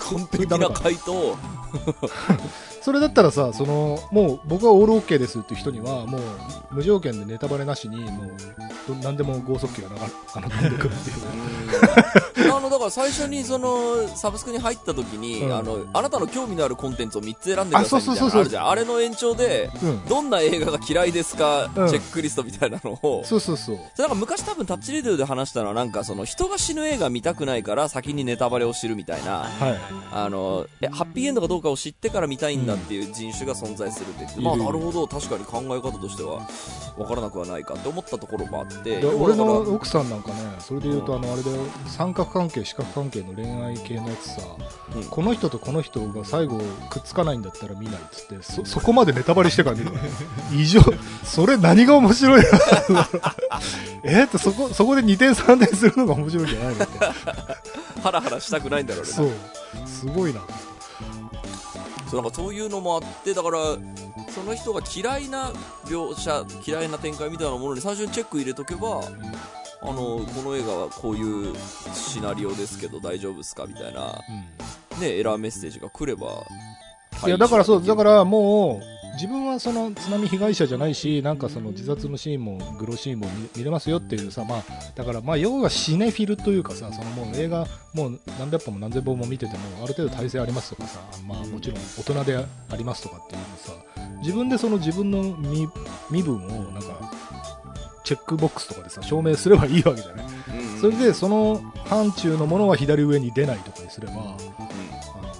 [0.00, 1.36] 完璧な回答。
[2.82, 6.20] それだったらさそのもう僕はオール OK ですっていう人にはもう
[6.72, 8.28] 無条件でネタバレなしにもう
[8.88, 10.00] ど何でも剛速球が流れ
[10.34, 15.54] あの飛んでくるってあのだから最初にそのサブスクに入った時に、うん。
[15.54, 18.68] あのあなたの興味のあるコンテンツを3つ選んでくださいみたいなあるじゃん。
[18.68, 20.04] あれの延長で、うん。
[20.06, 21.88] どんな映画が嫌いですか、うん。
[21.88, 23.22] チェックリストみたいなのを。
[23.24, 23.78] そうそうそう。
[23.98, 29.44] なんか昔多分タッチレディオで話したのはなんかその人が死ぬ映画見たくないから先にネタバレを知るみたいな。
[29.44, 29.80] はい。
[30.12, 35.06] あのえハッピーエンドかどうかを知ってから見たいんだっていう人種が存在するって言って、まあなるほど。
[35.06, 36.46] 確かに考え方としては
[36.96, 39.00] 分からなくはないかって思ったところもあって。
[39.00, 41.56] で俺の奥さんなんかねそれで言うとあのあれだよ。
[41.86, 44.42] 三角関係四角関係の恋愛系のやつさ、
[44.94, 45.04] うん。
[45.04, 46.58] この人とこの人が最後
[46.90, 49.98] くっつかないんだったら見ないっつってそ そこまでネタバレしてから見るの。
[50.54, 50.80] 異常。
[51.24, 52.48] それ何が面白いの？
[54.04, 56.84] えってそこそこで2点3点するのが面白いんじゃないの？
[56.84, 56.98] って
[58.02, 59.10] ハラハラしたくないんだろうね。
[59.10, 59.30] そう。
[59.86, 60.40] すごいな。
[62.10, 63.58] そうなんかそういうのもあってだから
[64.34, 65.50] その人が嫌いな
[65.86, 69.00] 描写嫌いな展開みたいなものに最初にチェック入れとけば
[69.82, 71.54] あのこの映画はこういう
[71.92, 73.66] シナリオですけど大丈夫ですか？
[73.66, 74.20] みたいな、
[75.00, 76.44] ね、エラーメッセージが来れば。
[77.26, 84.62] いやだからそうだらからもう自分はその津波被害者じゃないしなんかその自殺のシーンもグロシーンも見見れますよっていうさまあ
[84.96, 93.72] だからまあ要はシネフィルというかさそのもう映画もう何百本も何千本も見ててもある程度体制ありますとかさまあもちろん大人でありますとかっていうのさ
[94.22, 95.68] 自分でその自分の身
[96.10, 97.12] 身分をなんか
[98.04, 100.26] チェックボックスとかでさ証明すればいいわけじゃない。
[100.26, 100.80] うん。
[100.80, 105.32] それでその範疇のものは左上に出ないとかにすればあのなんていうのかな。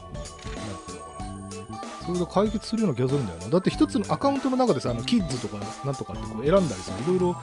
[2.06, 3.48] それで解決するような気がするんだよな。
[3.48, 7.36] だって一つのアカウントの中でさあのキッズとかなんとかってこう選んだりさいろいろ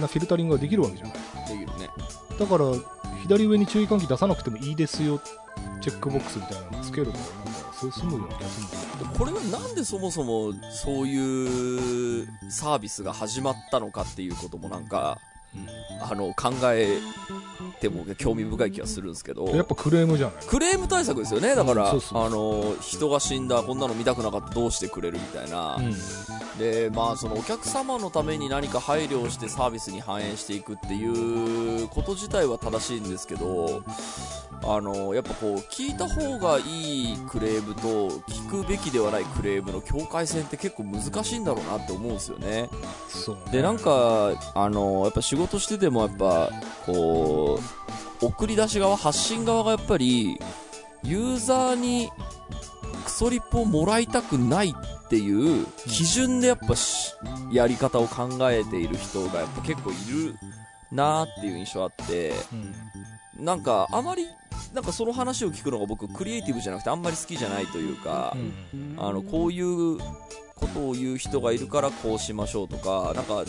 [0.00, 1.14] なフィルタリングができるわけじゃない。
[1.58, 1.88] できるね。
[2.38, 2.64] だから
[3.22, 5.20] 左上に注意喚起出さなくてもいいですよ。
[5.80, 7.18] チェックボックスみたいなのつけるとか
[7.76, 15.18] そような気がするんだよこれはなんでそもそもそういうサービスが始まったのかっていうこともなんか、
[16.00, 16.98] あの考え
[17.80, 19.46] ても興味深い気がするんですけど。
[19.48, 21.54] やっぱクレームじゃないクレーム対策ですよね。
[21.54, 25.94] だから、あの人が死んだこんなの見たくなかったどうしてくれるみたいな、うん。
[26.58, 33.82] でまあそのお客様のために何か配慮をしてサービスに反映していくっていうこと自体は正しいんですけど
[34.62, 42.68] あのやっぱこう聞いた方がいいクレームと聞くべきではないクレームの境界線って結構難しいんだろうなって思うんですよね。
[43.08, 43.42] そうね。
[43.52, 46.50] でなんかあのやっぱ仕事しててもやっぱ
[46.84, 47.60] こ
[48.22, 50.40] う送り出し側発信側がやっぱり
[51.02, 52.10] ユーザーに
[53.04, 57.14] クソリップをもらいたくないっていう基準でやっぱし
[57.52, 60.34] やり方を考えている人がやっぱ結構いる
[60.90, 62.30] なーっていう印象あって。
[62.52, 62.74] うん。
[63.38, 64.26] なんかあまり
[64.74, 68.36] なんかその話を聞くのが僕クリエイティブじゃなくてあんまり好きじゃないというか、
[68.74, 68.94] うん。
[68.98, 69.98] あのこういう
[70.56, 73.44] ことを言う人がいるからこうしましょうとかなんか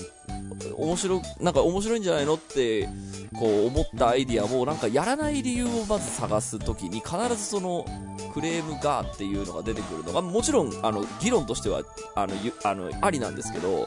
[0.76, 2.88] 面白なんか面白いんじゃないのって
[3.34, 7.86] こう思ったアイディアもなんかやらない理由をまず探すときに必ずその
[8.34, 11.82] クレームがっていうのが出てくるのがもちろんあの議論としては
[12.16, 13.86] あのあのありなんですけど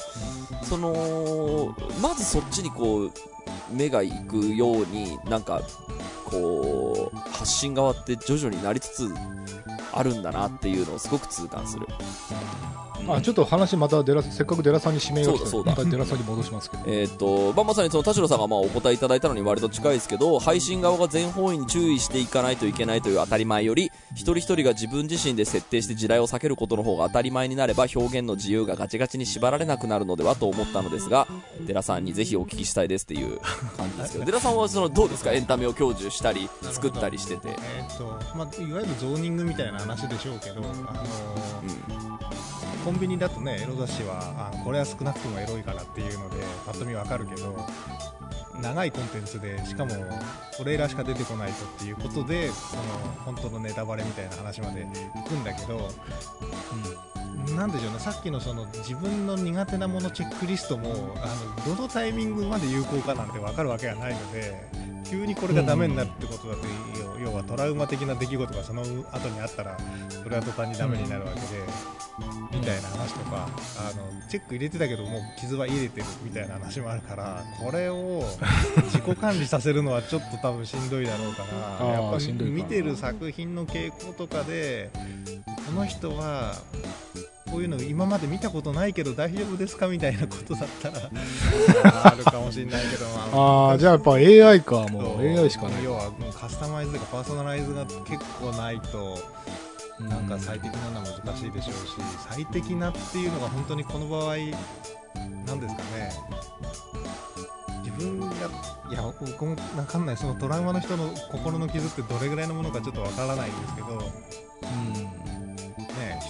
[0.63, 3.13] そのまずそっちにこう
[3.71, 5.61] 目が行くようになんか
[6.25, 9.15] こう発信側って徐々になりつつ
[9.93, 11.87] あるんだなっていうのをすごく痛感する。
[13.09, 16.83] あちょっと話またデラせっかくデラさんに指名が来たまたデラさんに戻しますけど。
[16.89, 31.27] えーっとまあ、まさにその田代さんがまあお答えいただいたのに割と近いですけど配信側が全方位に注意していかないといけないという当たり前より一人一人が自分自身で設定して地雷を避けることの方が当たり前になれば表現の自由がガチガチに縛られなくなるのではと思ったのですが
[31.67, 33.41] 寺さんにぜひお聞きしたいですっていう
[33.77, 34.25] 感じですけど。
[34.27, 35.33] 寺さんはそのどうですか？
[35.33, 38.05] エンタメを享受したり作ったりしてて、えーっと
[38.37, 42.40] まあ、いわゆるゾーニングみたいな話でしょうけど、あのー
[42.85, 47.55] コンビニだとねエロ雑誌はあこれは少なくともエロいからっていうのでパッと見わかるけど
[48.61, 49.93] 長いコンテンツでしかも
[50.57, 52.83] トレーラーしか出てこないとっていうことでその
[53.25, 55.91] 本当のネタバレみたいな話まで行くんだけど、
[57.55, 57.99] なんでしょうね。
[57.99, 64.55] さっきのその自分の苦手なものチェックリストもあのどのタイミングまで有効かなんて分かるわけがないので
[65.09, 66.61] 急にこれがダメになるってことだと
[67.21, 69.77] 要はトラウマ的な出来事がその後にあったら
[70.23, 71.47] それは途端にダメになるわけで、
[72.53, 78.20] みたいな話とかあのチェック入れてたけどもう傷は入れてるみたいな話もあるからこれを
[78.85, 81.45] 自己管理させるのはちょっと多分しんどいだろうか
[81.81, 84.91] らやっぱし見てる作品の傾向とかで
[85.67, 86.55] この人は
[87.51, 91.11] こういうの今まで見たことないけど大丈夫ですかみたいなことだったら
[92.07, 99.19] あるかもしれないけど、まああじゃあやっぱ AI かもそうう AI しかない要はもうカスタマイズとかパーソナライズが結構ないと
[99.99, 101.79] なんか最適なのは難しいでしょうし
[102.31, 104.37] 最適なっていうのが本当にこの場合
[105.47, 106.13] なんですかね。
[106.95, 107.00] 自
[108.01, 108.27] 分が
[108.91, 110.17] いや僕も分かんない。
[110.17, 115.20] そのトラウマの人の心の傷ってどれぐらいのものかちょっと分からないんですけど、うん、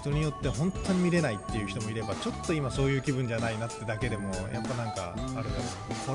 [0.00, 5.48] 人によって本当に見れないっていう人もいればちょっと今そういう気分じゃないなってだけでもやっぱなんかある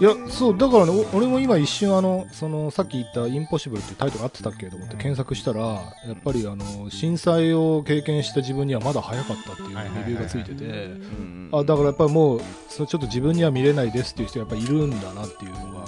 [0.02, 15.86] だろういやそうだからねお俺も今一瞬あのそのさっき言った「インポッシブル」っていうタイトル合ってたっけと思って検索したらやっぱりあの震災を経験した自分にはまだ早かったっていうレビューがついててうんあだからやっぱりもうそれちょっと自分には見れないですっていう人がやっぱいるんだなっていうのが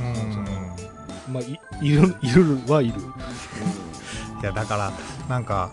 [0.00, 1.32] うん。
[1.32, 2.94] まあいいるいるはいる。
[4.42, 4.92] い やだから
[5.28, 5.70] なんか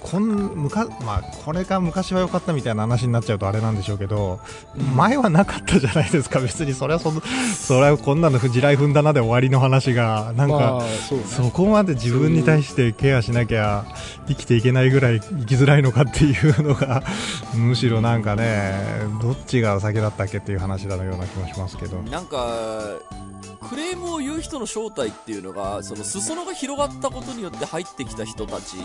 [0.00, 4.40] こんむかまあこれが昔は良かったみたいな話になっちゃうとあれなんでしょうけど、
[4.96, 6.40] 前はなかったじゃないですか。
[6.40, 7.20] 別にそれはその
[7.54, 11.24] それはこんなの地雷踏んだなで終わりの話がなんか、まあそうね。
[11.24, 13.84] そこまで自分に対してケアしなきゃ
[14.26, 17.04] 生きていけないぐらい生きづらいのかっていうのが
[17.54, 18.74] むしろなんかね
[19.22, 21.98] どっちが先だったっけっていう話だのような気もしますけど。
[22.10, 22.48] なんか
[23.68, 28.76] クレームを言う人の正体っていうのがその裾野が広がったことによって入ってきた人たち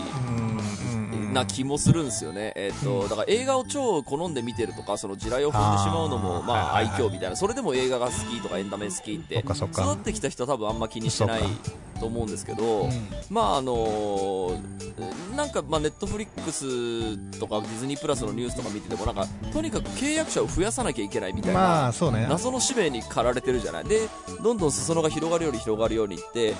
[1.32, 7.36] な気もするんですよね、えっとだから映画を超好んで見てるとかその地雷を踏んでしまうのもまあ愛嬌みたいな。
[7.36, 11.42] それでも映画が好きとかエンタメ好きって育ってきた人は多分あんま気にしてない
[11.96, 12.90] と思うんですけど、うん。
[13.30, 14.76] まああのー
[15.36, 22.26] なんかまあネットフリックスとかディズニープラスのニュースとか見ててもなんかとにかく契約者を増やさなきゃいけないみたいな、まあそうね。
[22.26, 23.84] 謎の使命に駆られてるじゃない。
[23.84, 24.08] で
[24.42, 26.54] どんどん裾野が広がるように広がるようにいって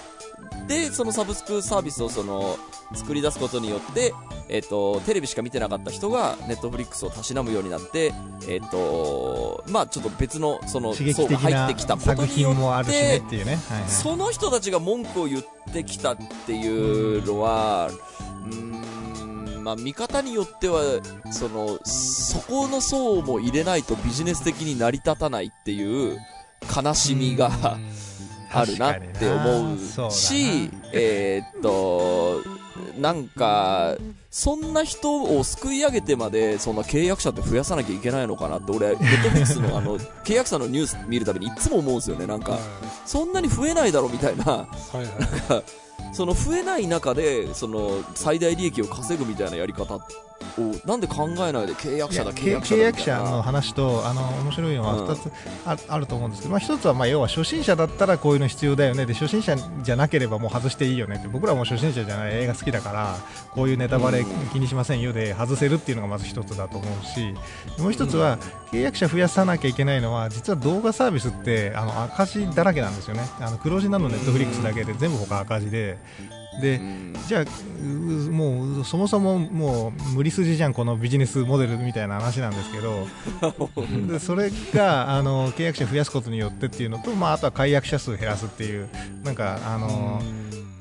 [0.68, 2.58] でそのサブスクサービスをその
[2.94, 4.12] 作り出すことによって、
[4.48, 8.12] えっとテレビしか見てなかった人がネットフリックスをたしなむようになって、
[8.48, 13.90] えっとまあ、ちょっと別のその層が入ってきたこと作によ品もあるしねっってていうね、はいはい。
[13.90, 20.82] その人たちが文句を言ってきたっていうのは、うーん、まあ、見方によっては、
[21.30, 26.18] その、そこの層も入れないとビジネス的に成り立たないっていう
[26.74, 27.50] 悲しみが、
[28.52, 32.42] あるなって思うし、えーっと、
[32.98, 33.96] なんか、
[34.30, 42.58] そんな人を救い上げてまで、そんな契約者って増やさなきゃいけないのかなって、俺、ネットフリックスのあの、契約者のニュース見るたびにいつも思うんですよね、なんか、
[43.04, 44.96] そんなに増えないだろみたいな、はい
[45.52, 45.64] はい。
[46.12, 49.98] その増えない中で、その最大利益を稼ぐみたいなやり方
[50.58, 52.78] を、なんで考えないで契約者だ、契約者契。
[52.78, 55.06] 約者の話とあの面白いのはうん。
[55.06, 55.32] 2つ
[55.64, 59.06] あ,、あると思うんですけど、まあ、1つはまあ要は初心者だったらこういうの必要だよね。
[59.06, 61.28] で初心者じゃなければもう外していいよねって。
[61.28, 62.34] 僕らも初心者じゃない。
[62.34, 63.16] 映画好きだから
[63.52, 64.26] こういうネタバレうん。
[64.52, 67.34] 気にしませんよで外せるっていうのがまず1つだと思うし。
[67.78, 68.38] もう1つは
[68.70, 73.22] 契約者増やさなきゃいけないのは実は動画サービスってあの赤字だらけなんですよね。
[73.40, 75.98] あの黒字なのネットフリックスだけで全部他赤字で。
[76.60, 77.16] でうん。
[77.26, 77.84] じゃあう
[78.30, 83.06] もうそもそももう無理筋じゃんこのビジネスモデルみたいな話なんですけど。
[84.12, 88.88] でそれがあの契約者増やすことによってっていうのと、まあ、あとは解約者数減らすっていう
[89.24, 90.22] なんかあの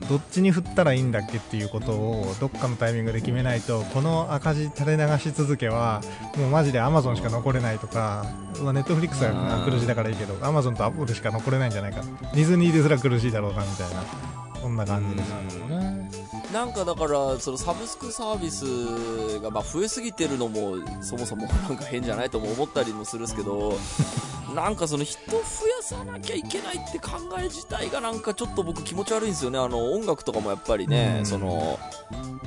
[0.09, 6.01] どっちに振ったらいいんだっけっていうことをどっかのタイミングで決めないとこの赤字垂れ流し続けは
[6.37, 8.25] もうマジでアマゾンしか残れないとか、
[8.61, 12.01] まあ、ネットフリックスは黒字だからいいけどアマゾンとアップルしか残れないんじゃないか。
[12.33, 14.34] ディズニーですら苦しいだろうなみたいな
[14.65, 16.51] そんな感じです。
[16.51, 23.77] なんかだから、そのサブスクサービスがまあ増えすぎてるのも、そもそもなんか変じゃないとも思ったりもするんですけど、
[24.55, 25.43] なんかその人増や
[25.81, 29.59] さなきゃいけないって考え自体がなんかちょっと僕気持ち悪いんですよね。
[29.59, 31.77] あの音楽とかもやっぱりね、うんその、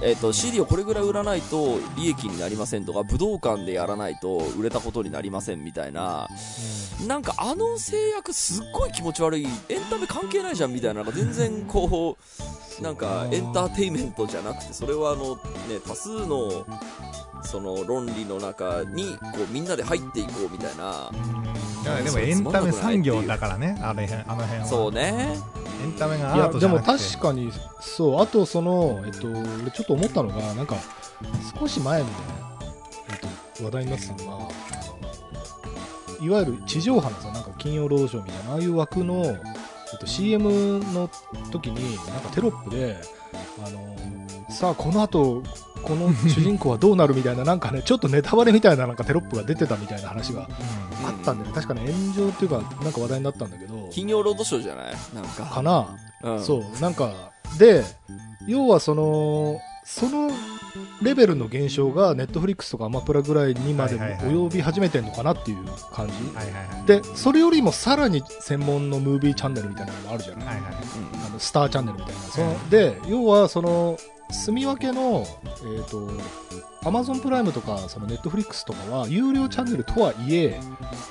[0.02, 6.28] えっ、と CD をこれぐらい売らないと利益になりませんとか、武道館でやらないと売れたことになりませんみたいな、
[7.07, 12.08] なんかあの制約すっごい気持ち悪い、エンタメ関係ないじゃんみたいな、なんか全然こう、
[12.83, 16.66] なんかエンターテインメントじゃなくて、それはあの、ね、多数の、
[17.42, 21.11] その論理の中に、こうみんなで入っていこうみたいな、
[22.05, 24.66] でもエンタメ産業だからね、あれへんあの辺は。
[24.66, 25.37] そうね。
[25.83, 27.05] エンタメがアいやでもートじゃなくて。
[27.14, 30.77] 確かにそうあとそのえっと俺ちょっと思ったのがなんか
[31.59, 32.12] 少し前にね、
[33.11, 33.18] えっ
[33.59, 34.49] と、話題になってたのが
[36.21, 39.37] いわゆる地上波のさなんか金曜ロードショーみたいなああいう枠の、
[39.92, 41.09] えっと、CM の
[41.51, 42.96] 時になんかテロップで
[43.64, 43.96] あの
[44.51, 45.42] さあこの後
[45.83, 50.48] この主人公はどうなるみたいななんかねちょっとネタバレみたいななんかテロップが出てたみたいな話が
[51.05, 53.88] あったんで、ね、確かね炎上っていうかなんか話題になったんだけど。
[53.90, 54.94] 金曜ロードショーじゃない？
[55.14, 55.44] なんか。
[55.46, 56.81] かな、うん、そう。
[56.81, 57.85] なんかで
[58.46, 60.31] 要はそのその
[61.01, 66.14] レベルの現象がネットフリックスとかアマプラぐらいにまで及び始めてんのかなっていう感じ、
[66.87, 70.72] でそれよりもさらに専門のムービーチャンネルみたいなのもあるじゃない、はいはい。
[70.72, 71.27] うん。
[71.27, 73.98] あのスターチャンネルみたいな、そので要はその
[74.31, 75.27] 住み分けの、
[75.62, 76.11] えー、と
[76.87, 80.61] アマゾンプライムとかそのネットフリックスとかは有料チャンネルとはいえ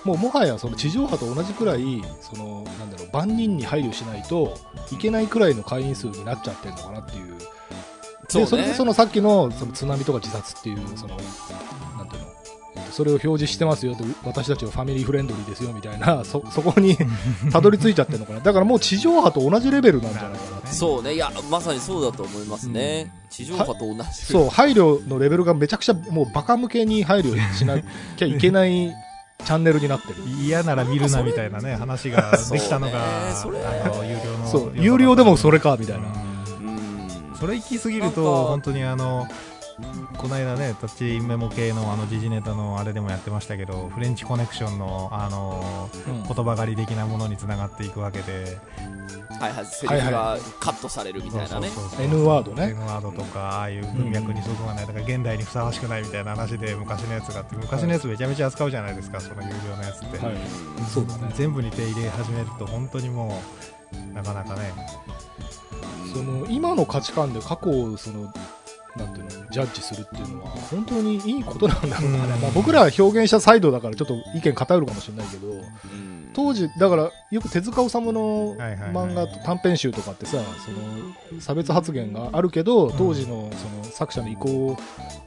[0.03, 4.55] もうもはやその地上波と同じくらいそのなんだろう万人に配慮しないと
[4.91, 7.37] いけないくらいの会員数になっちゃってるのかなっていう
[8.27, 11.17] そねでそれでそのさっきのその津波とか自殺っていうその
[11.97, 12.37] なんていうの
[12.91, 16.97] それを表示してますよと私たちはファミリーフレンドリーですよみたいなそそこに
[17.51, 21.13] たどり着いちゃってるのかなだからもう地上波と同じレベルなんじゃないかなそうね。
[21.13, 23.11] いや、まさにそうだと思いますね。
[23.29, 24.03] 地上波と同じ。
[24.11, 28.93] そう配慮のレベルがめちゃくちゃもうバカ向けに配慮しなきゃいけない
[29.43, 32.99] チャンネルになってる嫌なら見るなみたいなね話ができたのが、
[34.03, 36.26] 有料のそう有料でもそれかみたいな。
[37.39, 39.27] それ行き過ぎると本当にあの
[40.17, 46.23] この間ねタッチメモ系のあの時事ネタのあれでもやってましたけどフレンチコネクションのあのうん。
[46.23, 48.57] 言葉狩り的なものにつながっていくわけで。
[49.39, 49.65] はいはい。
[49.65, 51.69] セリフがカットされるみたいなね。
[51.69, 52.69] そうそうそう N ワードね。
[52.71, 54.87] N ワードとかああいう文脈にそぐわない。
[54.87, 60.35] だから現代にふさわしくないみたいな話で昔のやつがあって昔のやつめちゃめちゃ扱うじゃないですかその有料のやつって、はい。
[60.91, 61.31] そうだね。
[61.35, 63.41] 全部に手入れ始めると本当にも
[64.11, 64.73] うなかなかね
[66.13, 68.33] その今の価値観で過去をその
[68.97, 72.41] なんていうのジャッジするっていうのは本当にいいことなんだろうかね、うん。
[72.41, 75.55] まあ、僕らは表現者サイドだからちょっと意見偏るかもしれないけどう
[75.95, 76.31] ん。
[76.33, 84.77] 当時だからよく手塚治虫の漫画と短編集とかってさその差別発言があるけど当時のその作者の意向を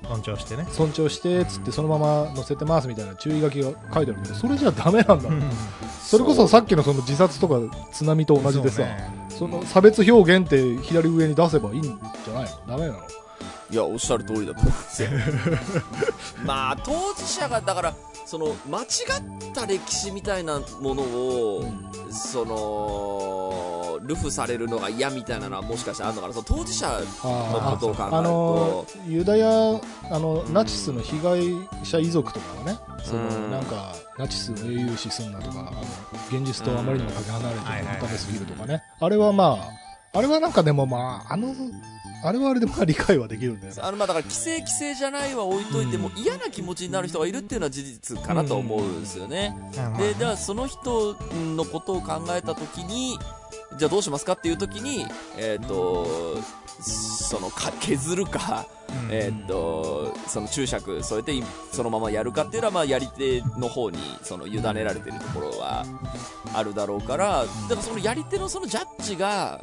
[0.04, 0.66] 尊重してね。
[0.70, 5.30] 尊重してつってそのまま載せてますみたいな注意書きが書いてあるけどそれじゃダメなんだ。
[6.00, 7.60] それこそさっきのその自殺とか
[7.92, 8.82] 津波と同じでさ
[9.40, 12.76] その差別表現って左上に出せばいいんじゃないの？
[12.76, 12.98] ダメなの？
[13.70, 15.08] いや、おっしゃる通りだと思いますよ。
[16.44, 17.94] まあ、当事者が、だから、
[18.26, 18.86] その、間違っ
[19.54, 21.64] た歴史みたいなものを、
[22.10, 22.54] その、
[23.98, 26.34] ルフされるのが嫌みたいなのはもしかしたらあるのかな？
[26.34, 29.48] その当事者のあことを考えると、あのユダヤ
[30.10, 33.50] あのナチスの被害者遺族とかはねそのうん。
[33.50, 35.70] なんかナチスを英雄視すんなとかあの
[36.30, 38.82] 現実とあまりにもかけ離れてはいはいはいるためすぎるとかね。
[39.00, 39.58] あれはま
[40.14, 41.54] ああれはなんかでもまああの
[42.22, 49.56] あれはあれでまあ理解はできるんだよねあのまあだから規制規制じゃないは置いといても嫌な気持ちになる人がいるっていうのは事実かなと思うんですよね。
[49.76, 51.16] まあで、ではその人
[51.56, 53.18] のことを考えたときに、
[53.76, 55.06] じゃあどうしますかっていうときに、
[55.36, 56.38] えっ、と、
[56.82, 58.66] そのか削るか、
[59.06, 61.32] うんえっ、と、その注釈添えて
[61.72, 65.84] そのままやるかっていうのは、まあやり手の方にその委ねられてるところは
[66.52, 69.60] あるだろうから、だからそのやり手のそのジャッジが、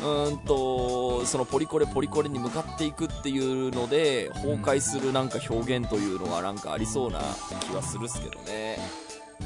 [0.00, 7.20] うーんとそのポリコレポリコレに向かっていくっていうので崩壊するなんか表現というのがなんかありそうな
[7.60, 8.78] 気はするっすけどね。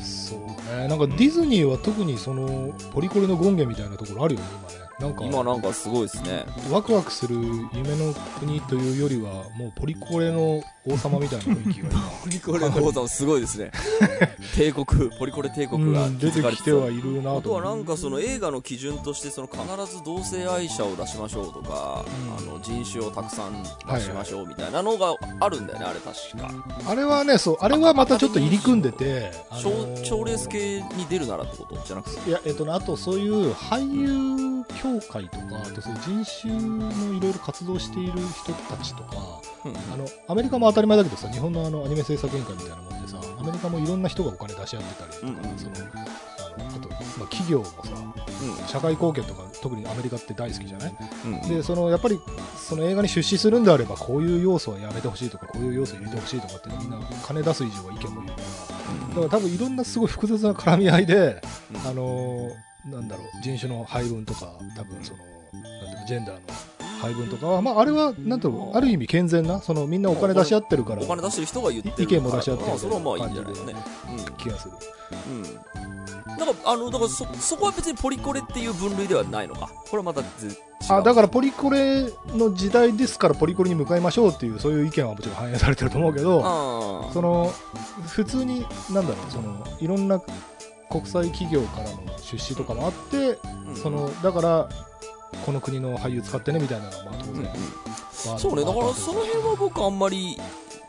[0.00, 0.40] そう
[0.78, 0.88] ね。
[0.88, 4.81] なんかディズニーは特にそのポリコレの権限みたいなところあるよね今ね。
[5.00, 6.44] なんか今なんかすごいですね。
[6.70, 7.36] ワクワクする
[7.72, 13.70] 夢の国というよりはもうポリコレの王様みたいな雰囲気が今 ポリコレの王様すごいですね。
[14.56, 19.62] 帝国、ポリコレ帝国がうん出てきてはいるなあととはなんかその映画の基準としてその必
[19.96, 26.50] ず同性愛者を出しましょうとか、うんあの人種をたくさん出しましょうみたいなのがあるんだよね、あれ確か。
[26.88, 31.80] あれはねそうあれはまたちょっと入り組んでてあの賞ー賞レース系に出るならってこと？
[31.84, 32.28] じゃなくて。
[32.28, 34.41] いやえっとねあとそういう俳優
[34.80, 45.58] 協会とかあとそういう人種のいろいろ活動している人たちとかうんあのアメリカも当たり前だけどさ日本のあのアニメ制作委員会みたいなもんでさアメリカもいろんな人がお金出し合ってたりとか、うんうん。
[45.58, 47.72] そのあのあと、まあ、企業もさ
[48.66, 50.96] 社会貢献とか特にアメリカって大好きじゃない？
[51.24, 51.48] うんうん。
[51.48, 52.18] でそのやっぱり
[52.56, 59.08] その映画に出資するんであればこういう要素はやめてほしいとかこういう要素入れてほしいとかってみんな金出す以上は意見も言うから。
[59.08, 61.42] だから多分いろんなすごい複雑な絡み合いで、
[61.74, 61.88] うん。
[61.88, 65.18] あのーなんだろう人種の配分とか多分その
[65.52, 66.40] なんていうのジェンダーの
[67.00, 73.76] 配分とかは、まあ、あれはなんとある意味健全なそのみんなお金出し合ってるからお金出してる人が言ってる意見も出し合ってるあそれはまあいいんじゃないですかね。
[74.38, 74.74] 気がする
[75.26, 75.42] うん。
[75.42, 76.36] うん。
[76.38, 79.68] だから、あの、だからそ、そこは別にポリコレっていう分類ではないのか。
[79.90, 80.26] これはまた違う。
[80.88, 86.42] あだからポリコレの時代ですからポリコレに向かいましょうっていうそういう意見はもちろん反映されてると思うけど
[87.12, 87.52] その
[88.08, 90.20] 普通になんだろうそのいろんな
[90.92, 93.76] 国際企業からの出資とかもあってうん。
[93.76, 94.68] そのだから
[95.46, 97.46] この国の俳優使ってねみたいなのはまあ当然、うんうん
[98.26, 98.94] まあそうねだからまあ。
[98.94, 100.38] その辺は僕あんまり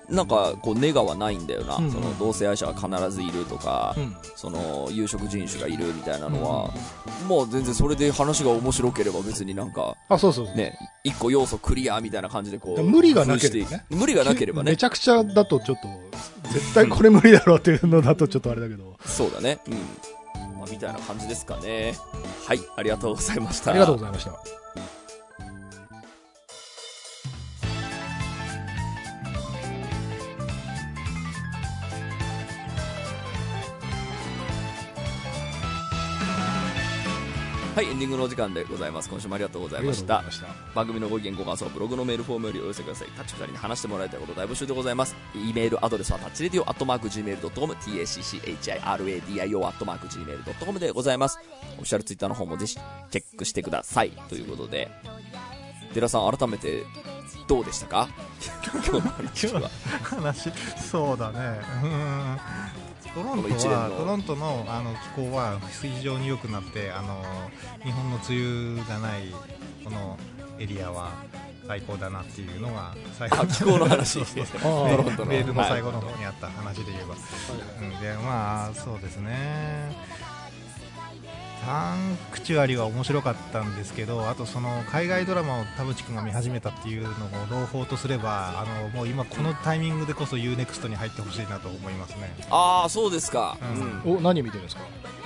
[0.10, 1.92] なんかこうネガはないんだよな、うん。
[1.92, 4.16] その同性愛者は必ずいるとか、うん。
[4.36, 6.74] その有色人種がいるみたいなのは、
[7.28, 13.70] もう全然それで話が面白ければ別になんかあそうそうそう、ね一個要素クリアみたいな感じでこう無理がなければ。
[13.72, 14.72] ね無理がなければね。
[14.72, 15.88] めちゃくちゃだとちょっと
[16.52, 19.60] 絶対これ無理だろうっていうのだとちょっとあれだけど、そうだね。
[19.68, 19.74] うん、
[20.60, 21.96] まあ、みたいな感じですかね。
[22.46, 22.60] はい。
[22.76, 23.72] ありがとうございました。
[23.72, 24.32] ありがとうございました
[37.76, 39.10] はいエンディングのお時間でございます。
[39.10, 40.24] 今週もありがとうございました。
[40.76, 43.08] 番組のご意見ご感想ブログのメールフォームよりお寄せください。
[43.18, 45.16] タッチ2人に話してもらいたいこと大募集でございます。
[45.34, 51.40] e メールアドレスはタッチレディオアットマーク Gmail.com tacchiradio アットマーク Gmail.com でございます。
[51.74, 54.12] オフィシャルツイッターの方もぜひチェックしてください。
[54.30, 54.92] ということで。
[55.96, 56.84] 寺さん改めて
[57.48, 58.08] どうでしたか？
[58.72, 59.70] 今日の話は。
[60.04, 62.38] 話そうだねうん
[63.14, 67.24] トロントはトロントのあの気候は非常に良くなってあの
[67.84, 68.26] 日本の梅
[68.76, 69.32] 雨がない
[69.84, 70.18] この
[70.60, 71.12] エリアは
[71.68, 73.38] 最高だなっていうのが最後。
[73.42, 74.24] あ気候の話。
[74.26, 75.64] そうそうあーメールの。
[75.64, 77.16] 最後の方にあった話で言えば、
[77.82, 79.96] うん、でまあそうですね
[81.66, 87.10] サンクチュアリは面白かったんですけどあとその海外ドラマを田淵君が見始めたっていうのを
[87.62, 92.36] 朗報とすればあのもう今このタイミングでこそ UNEXT に入ってほしいなと思いますね。
[92.50, 94.12] ああそうですか、うん。
[94.12, 94.82] うんお何見てるんですか？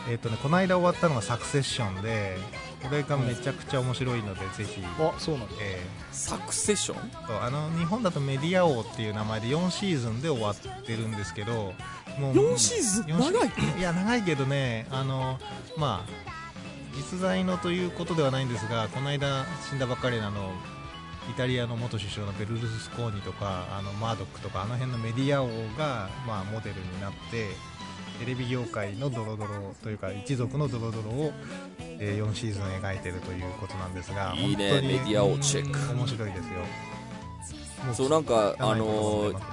[0.10, 2.38] えっ、とねこの間終わったのがサクセッションで
[2.82, 5.54] これがめちゃくちゃ面白いのでぜひ、あそうなんだ。
[5.62, 5.80] え
[6.12, 7.44] サクセッション？
[7.44, 11.74] あの日本だとメディア王っていう名前で4シーズンで終わってるんですけど
[12.20, 13.80] もう4シーズン？4シ長い。
[13.80, 15.40] いや長いけどねあの
[15.78, 16.38] まあ
[16.96, 20.52] 実在のということではないんですがこの間死んだばっかりのあの
[21.30, 25.48] イタリアの元首相のベルルスコーニとかあのマードックとかあの辺のメディア王
[25.78, 27.50] が、まあ、モデルになって
[28.20, 31.34] テレビ業界のドロドロというか一族のドロドロを、
[32.00, 35.94] えー4シーズン描いてるということなんですがいいねメディア王チェック。
[35.96, 36.54] 面白いですよ。
[37.88, 39.44] もそうなんかあのーはい。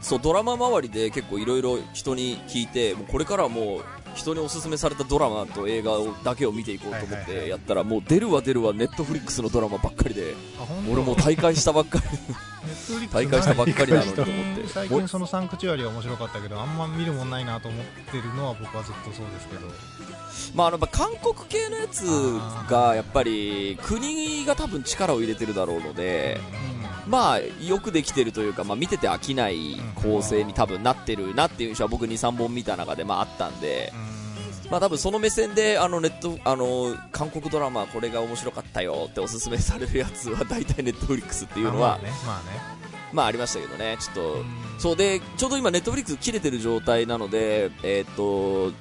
[0.00, 3.84] そうドラマ周りで結構いろいろ人に聞いてもうこれからはもう
[4.14, 10.34] 人におすすめされたドラマと映画をだけを見ていこうと思ってやったらもう出るわ出るわネットフリックスのドラマばっかりで
[10.90, 12.04] 俺もう大会したばっかり。
[13.12, 14.68] 大会したばっかりなのにと思って。
[14.68, 19.68] 最近そのサンクチュアリは面白かったけどあんま見るもんないなと思ってるのは僕はずっとそうですけど
[20.54, 22.04] まあ、やっぱ韓国系のやつ
[22.68, 26.40] がやっぱり国が多分力を入れてるだろうので、
[27.06, 33.92] まあ、よくできてるというか、まあ、見てて飽きない構成に多分なってるなっていう印象は僕2、3本見た中でまああったんで、
[34.70, 42.76] まあ多分その目線であのネットあの韓国ドラマこれが面白かったよっておすすめされるやつは大体ネットフリックスっていうのはまあねまあね。
[43.12, 44.32] まあありましたけどねちょっと。
[44.34, 44.44] うん。
[44.78, 48.72] そうでちょうど今ネットフリックス切れてる状態なのでえーっと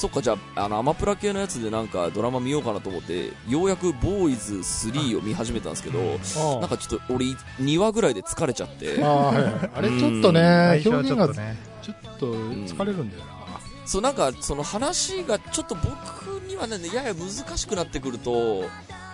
[0.00, 7.26] そっかじゃああのアマプラ系のやつでなんかドラマ見ようかなと思ってようやくボーイズ3を見始めたんですけどあなんかちょっと俺
[7.60, 9.04] 2話ぐらいで疲れちゃって。
[9.04, 11.56] ああはいはいあれちょっとね表現がちょっとね。
[11.82, 15.88] ちょっと疲れるんだよな、そうなんかその話がちょっと僕
[16.46, 18.64] にはねやや難しくなってくると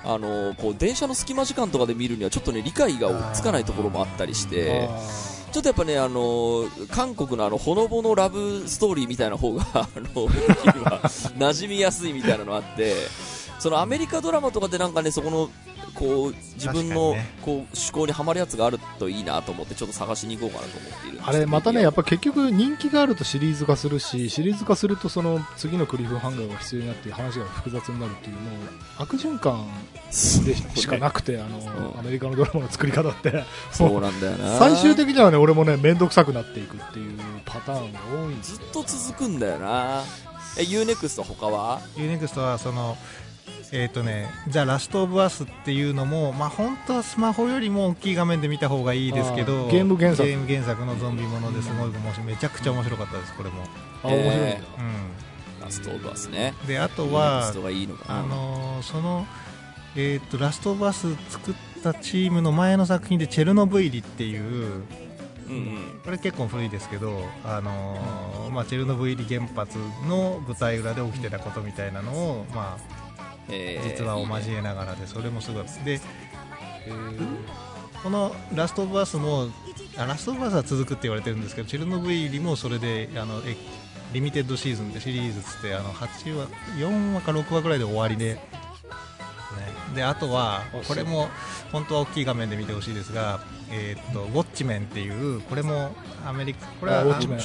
[0.04, 12.94] あのこう電車の隙間時間とかで見るにはちょっとね理解がつかないところもあったりしてあちょっとやっぱねあの韓国のあのほのぼのラブストーリーみたいな方が あの 僕には馴染みやすいみたいなのあって
[13.58, 15.48] そのアメリカドラマとかでなんかねそこの
[15.98, 28.42] こう自分の、こう趣向にはまるやつがあるといいなと思ってちょっと探しに行こうかなと思っているあれまたねやっぱ結局人気があるとシリーズ化するしシリーズ化するとその次のクリフハンガーが必要になって話が複雑になるっていうもう
[28.98, 29.66] 悪循環
[30.44, 34.58] でしかなくてあの、うんアメリカのドラマの作り方ってそうなんだよな。
[34.58, 40.02] 最終的にはね俺もね面倒くさくなっていくっていうパターンが多いずっと続くんだよな。
[40.58, 42.96] え UNEXT 他は？UNEXT はその
[43.72, 50.28] えっ、とね「ザ・ラスト・オブ・アス」っていうのもまあ本当はスマホよりも大きい画面で見た方がいいですけどあーゲーム原作。
[50.28, 51.68] ゲーム原作のゾンビものです。
[51.70, 53.64] ごい面白いめちゃくちゃ面白かったですこれも、
[54.02, 54.62] あ面白いんだ、え
[55.60, 56.54] うラストオブアスね。
[56.64, 59.26] ん、であとはいいのあのーその
[59.96, 64.82] えっ、とラスト・オブ・アス作ったチームの前の作品で「チェルノブイリ」っていう
[65.48, 66.00] うんうん。
[66.04, 73.05] これ結構古いですけど、あのーまあ、チェルノブイリ原発の舞台裏で起きてたことみたいなのを、まあ、えー
[73.48, 75.64] 実話を交えながらでそれもすごい。
[75.84, 76.00] で
[78.02, 79.48] この「ラスト・オブ・アスも」
[79.98, 83.56] あラスト・オブ・アスは続くって言われてるんですけどチェルノブイリもそれであのえ
[84.12, 86.46] リミテッドシーズンでシリーズっつってあの8話
[86.78, 88.40] 4話か6話ぐらいで終わりで、ね、
[89.96, 91.28] であとはこれも
[91.72, 93.40] 本当は大きい画面で見てほしいですが、
[93.70, 97.38] えーっとウォッチメンっていうこれもアメリカこれはあウォッチメン。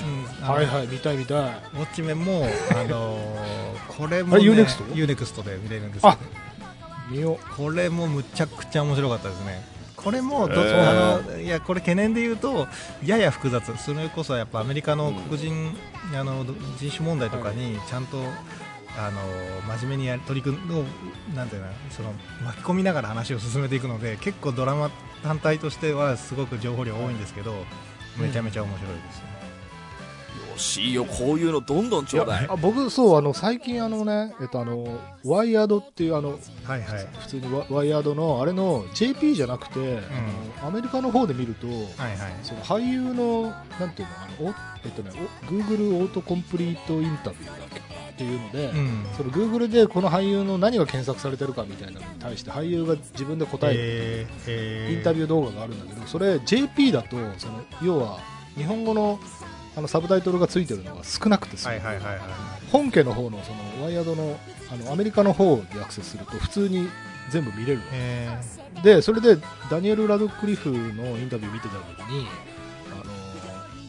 [0.45, 1.38] はいはい見たい見たい。
[1.39, 6.18] ウォッチメンもあのーこれも、ね、あれ Unext？Unext で見れるんですけどあ
[7.10, 9.64] 見よこれもむちゃくちゃ面白かったですね。
[9.95, 11.20] これもど、へー。
[11.20, 12.68] あのいやこれ懸念で言うと
[13.06, 13.76] やや複雑。
[13.78, 15.78] それこそやっぱアメリカの黒人、
[16.20, 16.43] あの
[16.80, 18.18] 人種問題とかにちゃんと、
[18.98, 19.22] あの
[19.78, 20.86] 真面目にやり取り組む
[21.34, 22.12] なんていうのその
[22.44, 24.89] 巻き込みながら話を進めていくので結構ドラマ
[25.24, 27.54] 単体としてはすごく情報量多いんですけど、
[28.18, 29.26] めちゃめちゃ面白いです、ね。
[29.26, 29.31] よ
[30.62, 32.47] しいよこういうのどんどんちょうだい。
[32.49, 37.07] あ僕そうあの最近あのねえっとあのワイヤードっていうあのはいはい。
[37.20, 39.99] 普通にワワイヤードのあれの JP じゃなくて、
[40.59, 42.18] あのアメリカの方で見るとはいはい。
[42.43, 43.43] その俳優の
[43.80, 44.53] なんていうのあのお
[44.86, 45.12] えっとね
[45.43, 49.05] お Google オートコンプリートインタビューだっけかなっていうので、うん。
[49.18, 58.20] その Google でこの俳優の何が検索されてるかみたいなのに対して俳優が自分で答えるインタビュー動画があるんだけどそれ JP だとその要は
[58.55, 59.20] 日本語の
[59.76, 62.19] あのサブタイトルがついてるのが少なくてすはいはいはいはい。
[62.72, 64.38] 本家の方のそのワイヤードの
[64.72, 66.88] あのアメリカの方でアクセスすると普通に
[67.30, 68.39] 全部見れるのえ
[68.84, 69.38] でそれで
[69.69, 72.28] ダニエル・ラドクリフのインタビュー見てた時に
[72.93, 73.11] あの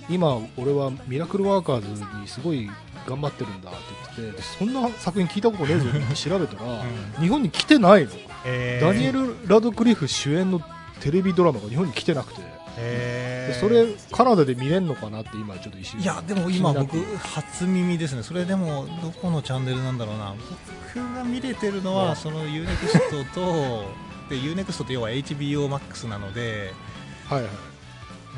[0.08, 2.68] 今俺はミラクルワーカーズにすごい
[3.06, 3.78] 頑張ってるんだって
[4.16, 8.10] 言っててでそんな作品聞いたことねえぞって調べたら、ー日本に来てないの、
[8.46, 8.86] えー。
[8.86, 10.60] ダニエル・ラドクリフ主演の
[11.00, 16.00] テレビドラマが日本に来てなくて、えーでそれカナダで見れるのかなって今ちょっと一瞬。
[16.00, 18.22] いやでも今僕初耳ですね。
[18.22, 20.34] それでもどこのチャンネルなんだろうな
[20.94, 23.84] 僕が見れてるのはその UNEXT と
[24.30, 26.72] で UNEXT って要は HBOMAX なので
[27.28, 27.50] はいはい。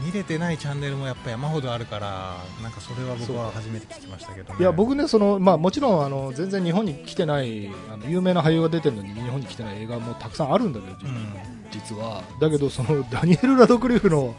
[0.04, 4.58] 見れてないチャンネルもやっぱ山ほどあるからなんかそれは僕は初めて聞きましたけどね。
[4.58, 12.22] いや僕ねその、まあ、もちろんあの全然日本に来てないあの有名な俳優が出てるのに日本に来てない映画もたくさんあるんだけど、うん実は。
[12.40, 14.34] だけどそのダニエル・ラドクリフの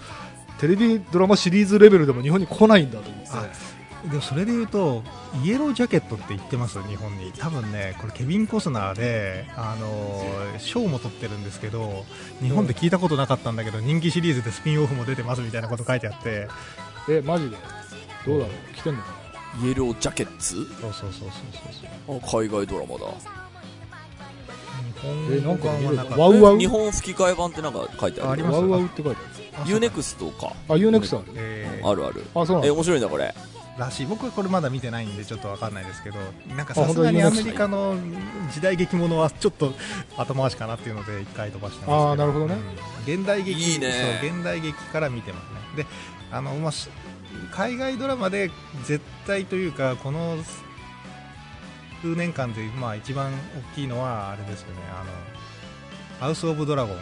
[0.60, 3.30] テレビドラマシリーズレベルでも日本に来ないんだと思って。
[3.32, 3.46] あ
[4.06, 5.02] でもそれで言うと
[5.44, 7.32] イエロージャケットって言ってます日本に。
[7.34, 10.24] 多分ねこれケビン・コスナーであの
[10.60, 12.06] 賞も取ってるんですけど
[12.40, 16.48] 日本で聞いたことなかったんだけど人気シリーズでスピンオフも出てますみたいなこと書いてあって。
[17.10, 17.58] えマジで？
[18.26, 18.76] どうだろう？
[18.76, 19.08] 来てんのか
[19.64, 20.56] イエロージャケッツ？
[20.56, 21.30] そうそうそうそう
[22.08, 22.18] そう。
[22.18, 23.06] あ海外ドラマだ。
[23.08, 23.45] 日
[25.32, 26.56] えなんか見れる本語版はなかっワWOWOW？
[26.56, 30.48] え日本吹き替え版ってなんか書いてあるああります WOWOWって書いてたユーネクストか。
[30.68, 31.90] あるあ U-NEXT あるえー。
[31.90, 32.26] あるある。
[32.36, 32.68] あそうなんだ。
[32.68, 33.34] え面白いんだこれ。
[33.78, 34.06] らしい。
[34.06, 36.18] 僕はこれまだ見てないんでちょっとわかんないですけど
[36.56, 37.96] なんかさすがにアメリカの
[38.52, 39.74] 時代劇ものはちょっと
[40.18, 42.56] 後回しかなっていうので一回飛ばしてますけあーなるほどね。
[43.08, 43.14] うん。
[43.14, 44.20] 現代劇いいね。
[44.22, 45.84] そう現代劇から見てますね。
[45.84, 45.90] で
[46.32, 46.90] あの、まあ、し
[47.52, 48.50] 海外ドラマで
[48.86, 50.38] 絶対というかこの
[52.06, 53.32] 数年間で、まあ、一番
[53.74, 54.82] 大きいのはあれですよね。
[54.92, 55.12] あの
[56.20, 56.98] ハウス・オブ・ドラゴン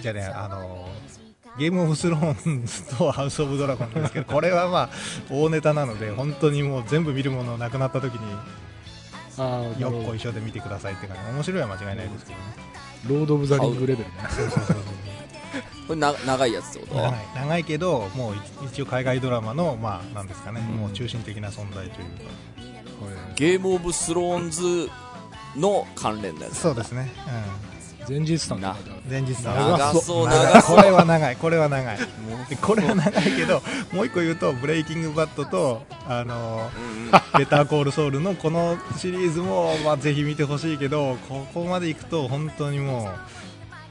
[0.00, 0.88] じゃねあの
[1.58, 4.90] ゲームオブスローンズとハウス・オブ・ドラゴンですけどこれはまあ
[5.28, 8.20] 大ネタなので本当にもう全部見るものなくなった時に
[9.36, 11.32] あーよっこ一緒で見てくださいって感じ。
[11.32, 12.44] 面白いは間違いないですけどね。
[13.08, 14.14] ロード・オブ・ザ・リングレベルね。
[14.30, 14.76] そうそうそう
[15.86, 16.94] これな長いやつってこと？
[16.96, 17.12] 長い。
[17.34, 18.34] 長いけどもう
[18.66, 20.76] 一応海外ドラマのまあなんですかね、うん。
[20.76, 22.24] もう中心的な存在というか。
[23.36, 24.88] ゲームオブスローンズ
[25.56, 27.12] の関連のやつそうですね、
[28.08, 29.00] 前日さんって書いてある。
[29.04, 30.76] うん、前日さ長長そう長そう。
[30.76, 31.36] これは長い。
[31.36, 31.98] これは長い。
[32.48, 33.62] でこれは長いけど
[33.92, 37.10] もう一個言うとブレイキングバットとあのうんうん。
[37.38, 43.08] ベターコールソウルのこのシリーズも、まあ、ぜひ見てほしいけどここまで行くと本当にも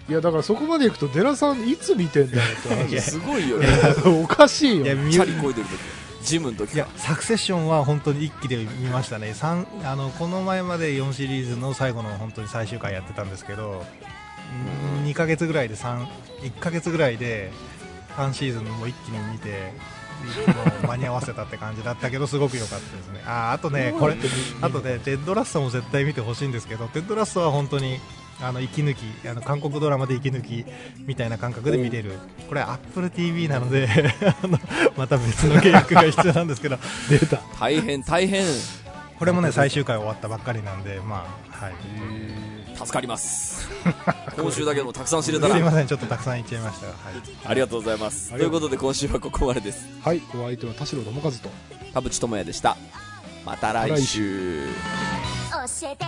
[0.09, 2.91] いやだからそこまで行くとデラさんいつ見てんだよって話。
[2.91, 3.67] いやすごいよね。
[4.05, 4.83] おかしいよ。
[4.83, 5.79] ういや見チャリこいでる時
[6.23, 9.33] ジムの時いやかサクセッションは本当に一気で見ましたね。
[9.33, 13.85] 三あのこの前まで4シリーズの最後の本当に最終回やってたんですけど、
[14.99, 16.05] うん、2ヶ月ぐらいで3
[16.41, 17.51] 1ヶ月ぐらいで
[18.17, 19.73] 3シーズンも一気に見て
[20.85, 23.21] 間に合わせたって感じだったけどすごく良かったですね。
[23.25, 24.15] ああとねこれ
[24.61, 27.99] あとねテッドラッソも絶対見てほしいんですけどテッドラッソは本当に
[28.41, 30.65] あの息抜きあの韓国ドラマで息抜き
[31.05, 32.13] みたいな感覚で見れる。
[32.47, 33.87] これ AppleTV なので
[34.43, 34.59] あの
[34.97, 36.77] また別の契約が必要なんですけど。
[37.09, 37.37] 出た。
[37.59, 38.45] 大変大変。
[39.19, 41.73] これもね最終回終わったばっかりなんでまあはい。
[42.75, 43.69] 助かります。
[44.35, 47.13] 今週だけでもたくさん知れたすいまらせんちょっとたくさん言っちゃいましたが、はい、
[47.45, 48.31] ありがとうございます。
[48.31, 49.87] ということで今週はここまでです。
[50.03, 50.21] はい。
[50.33, 51.49] お相手は田代智和と。
[51.93, 52.77] 田淵智也でした。
[53.45, 54.67] また来週。
[55.51, 56.05] 教えて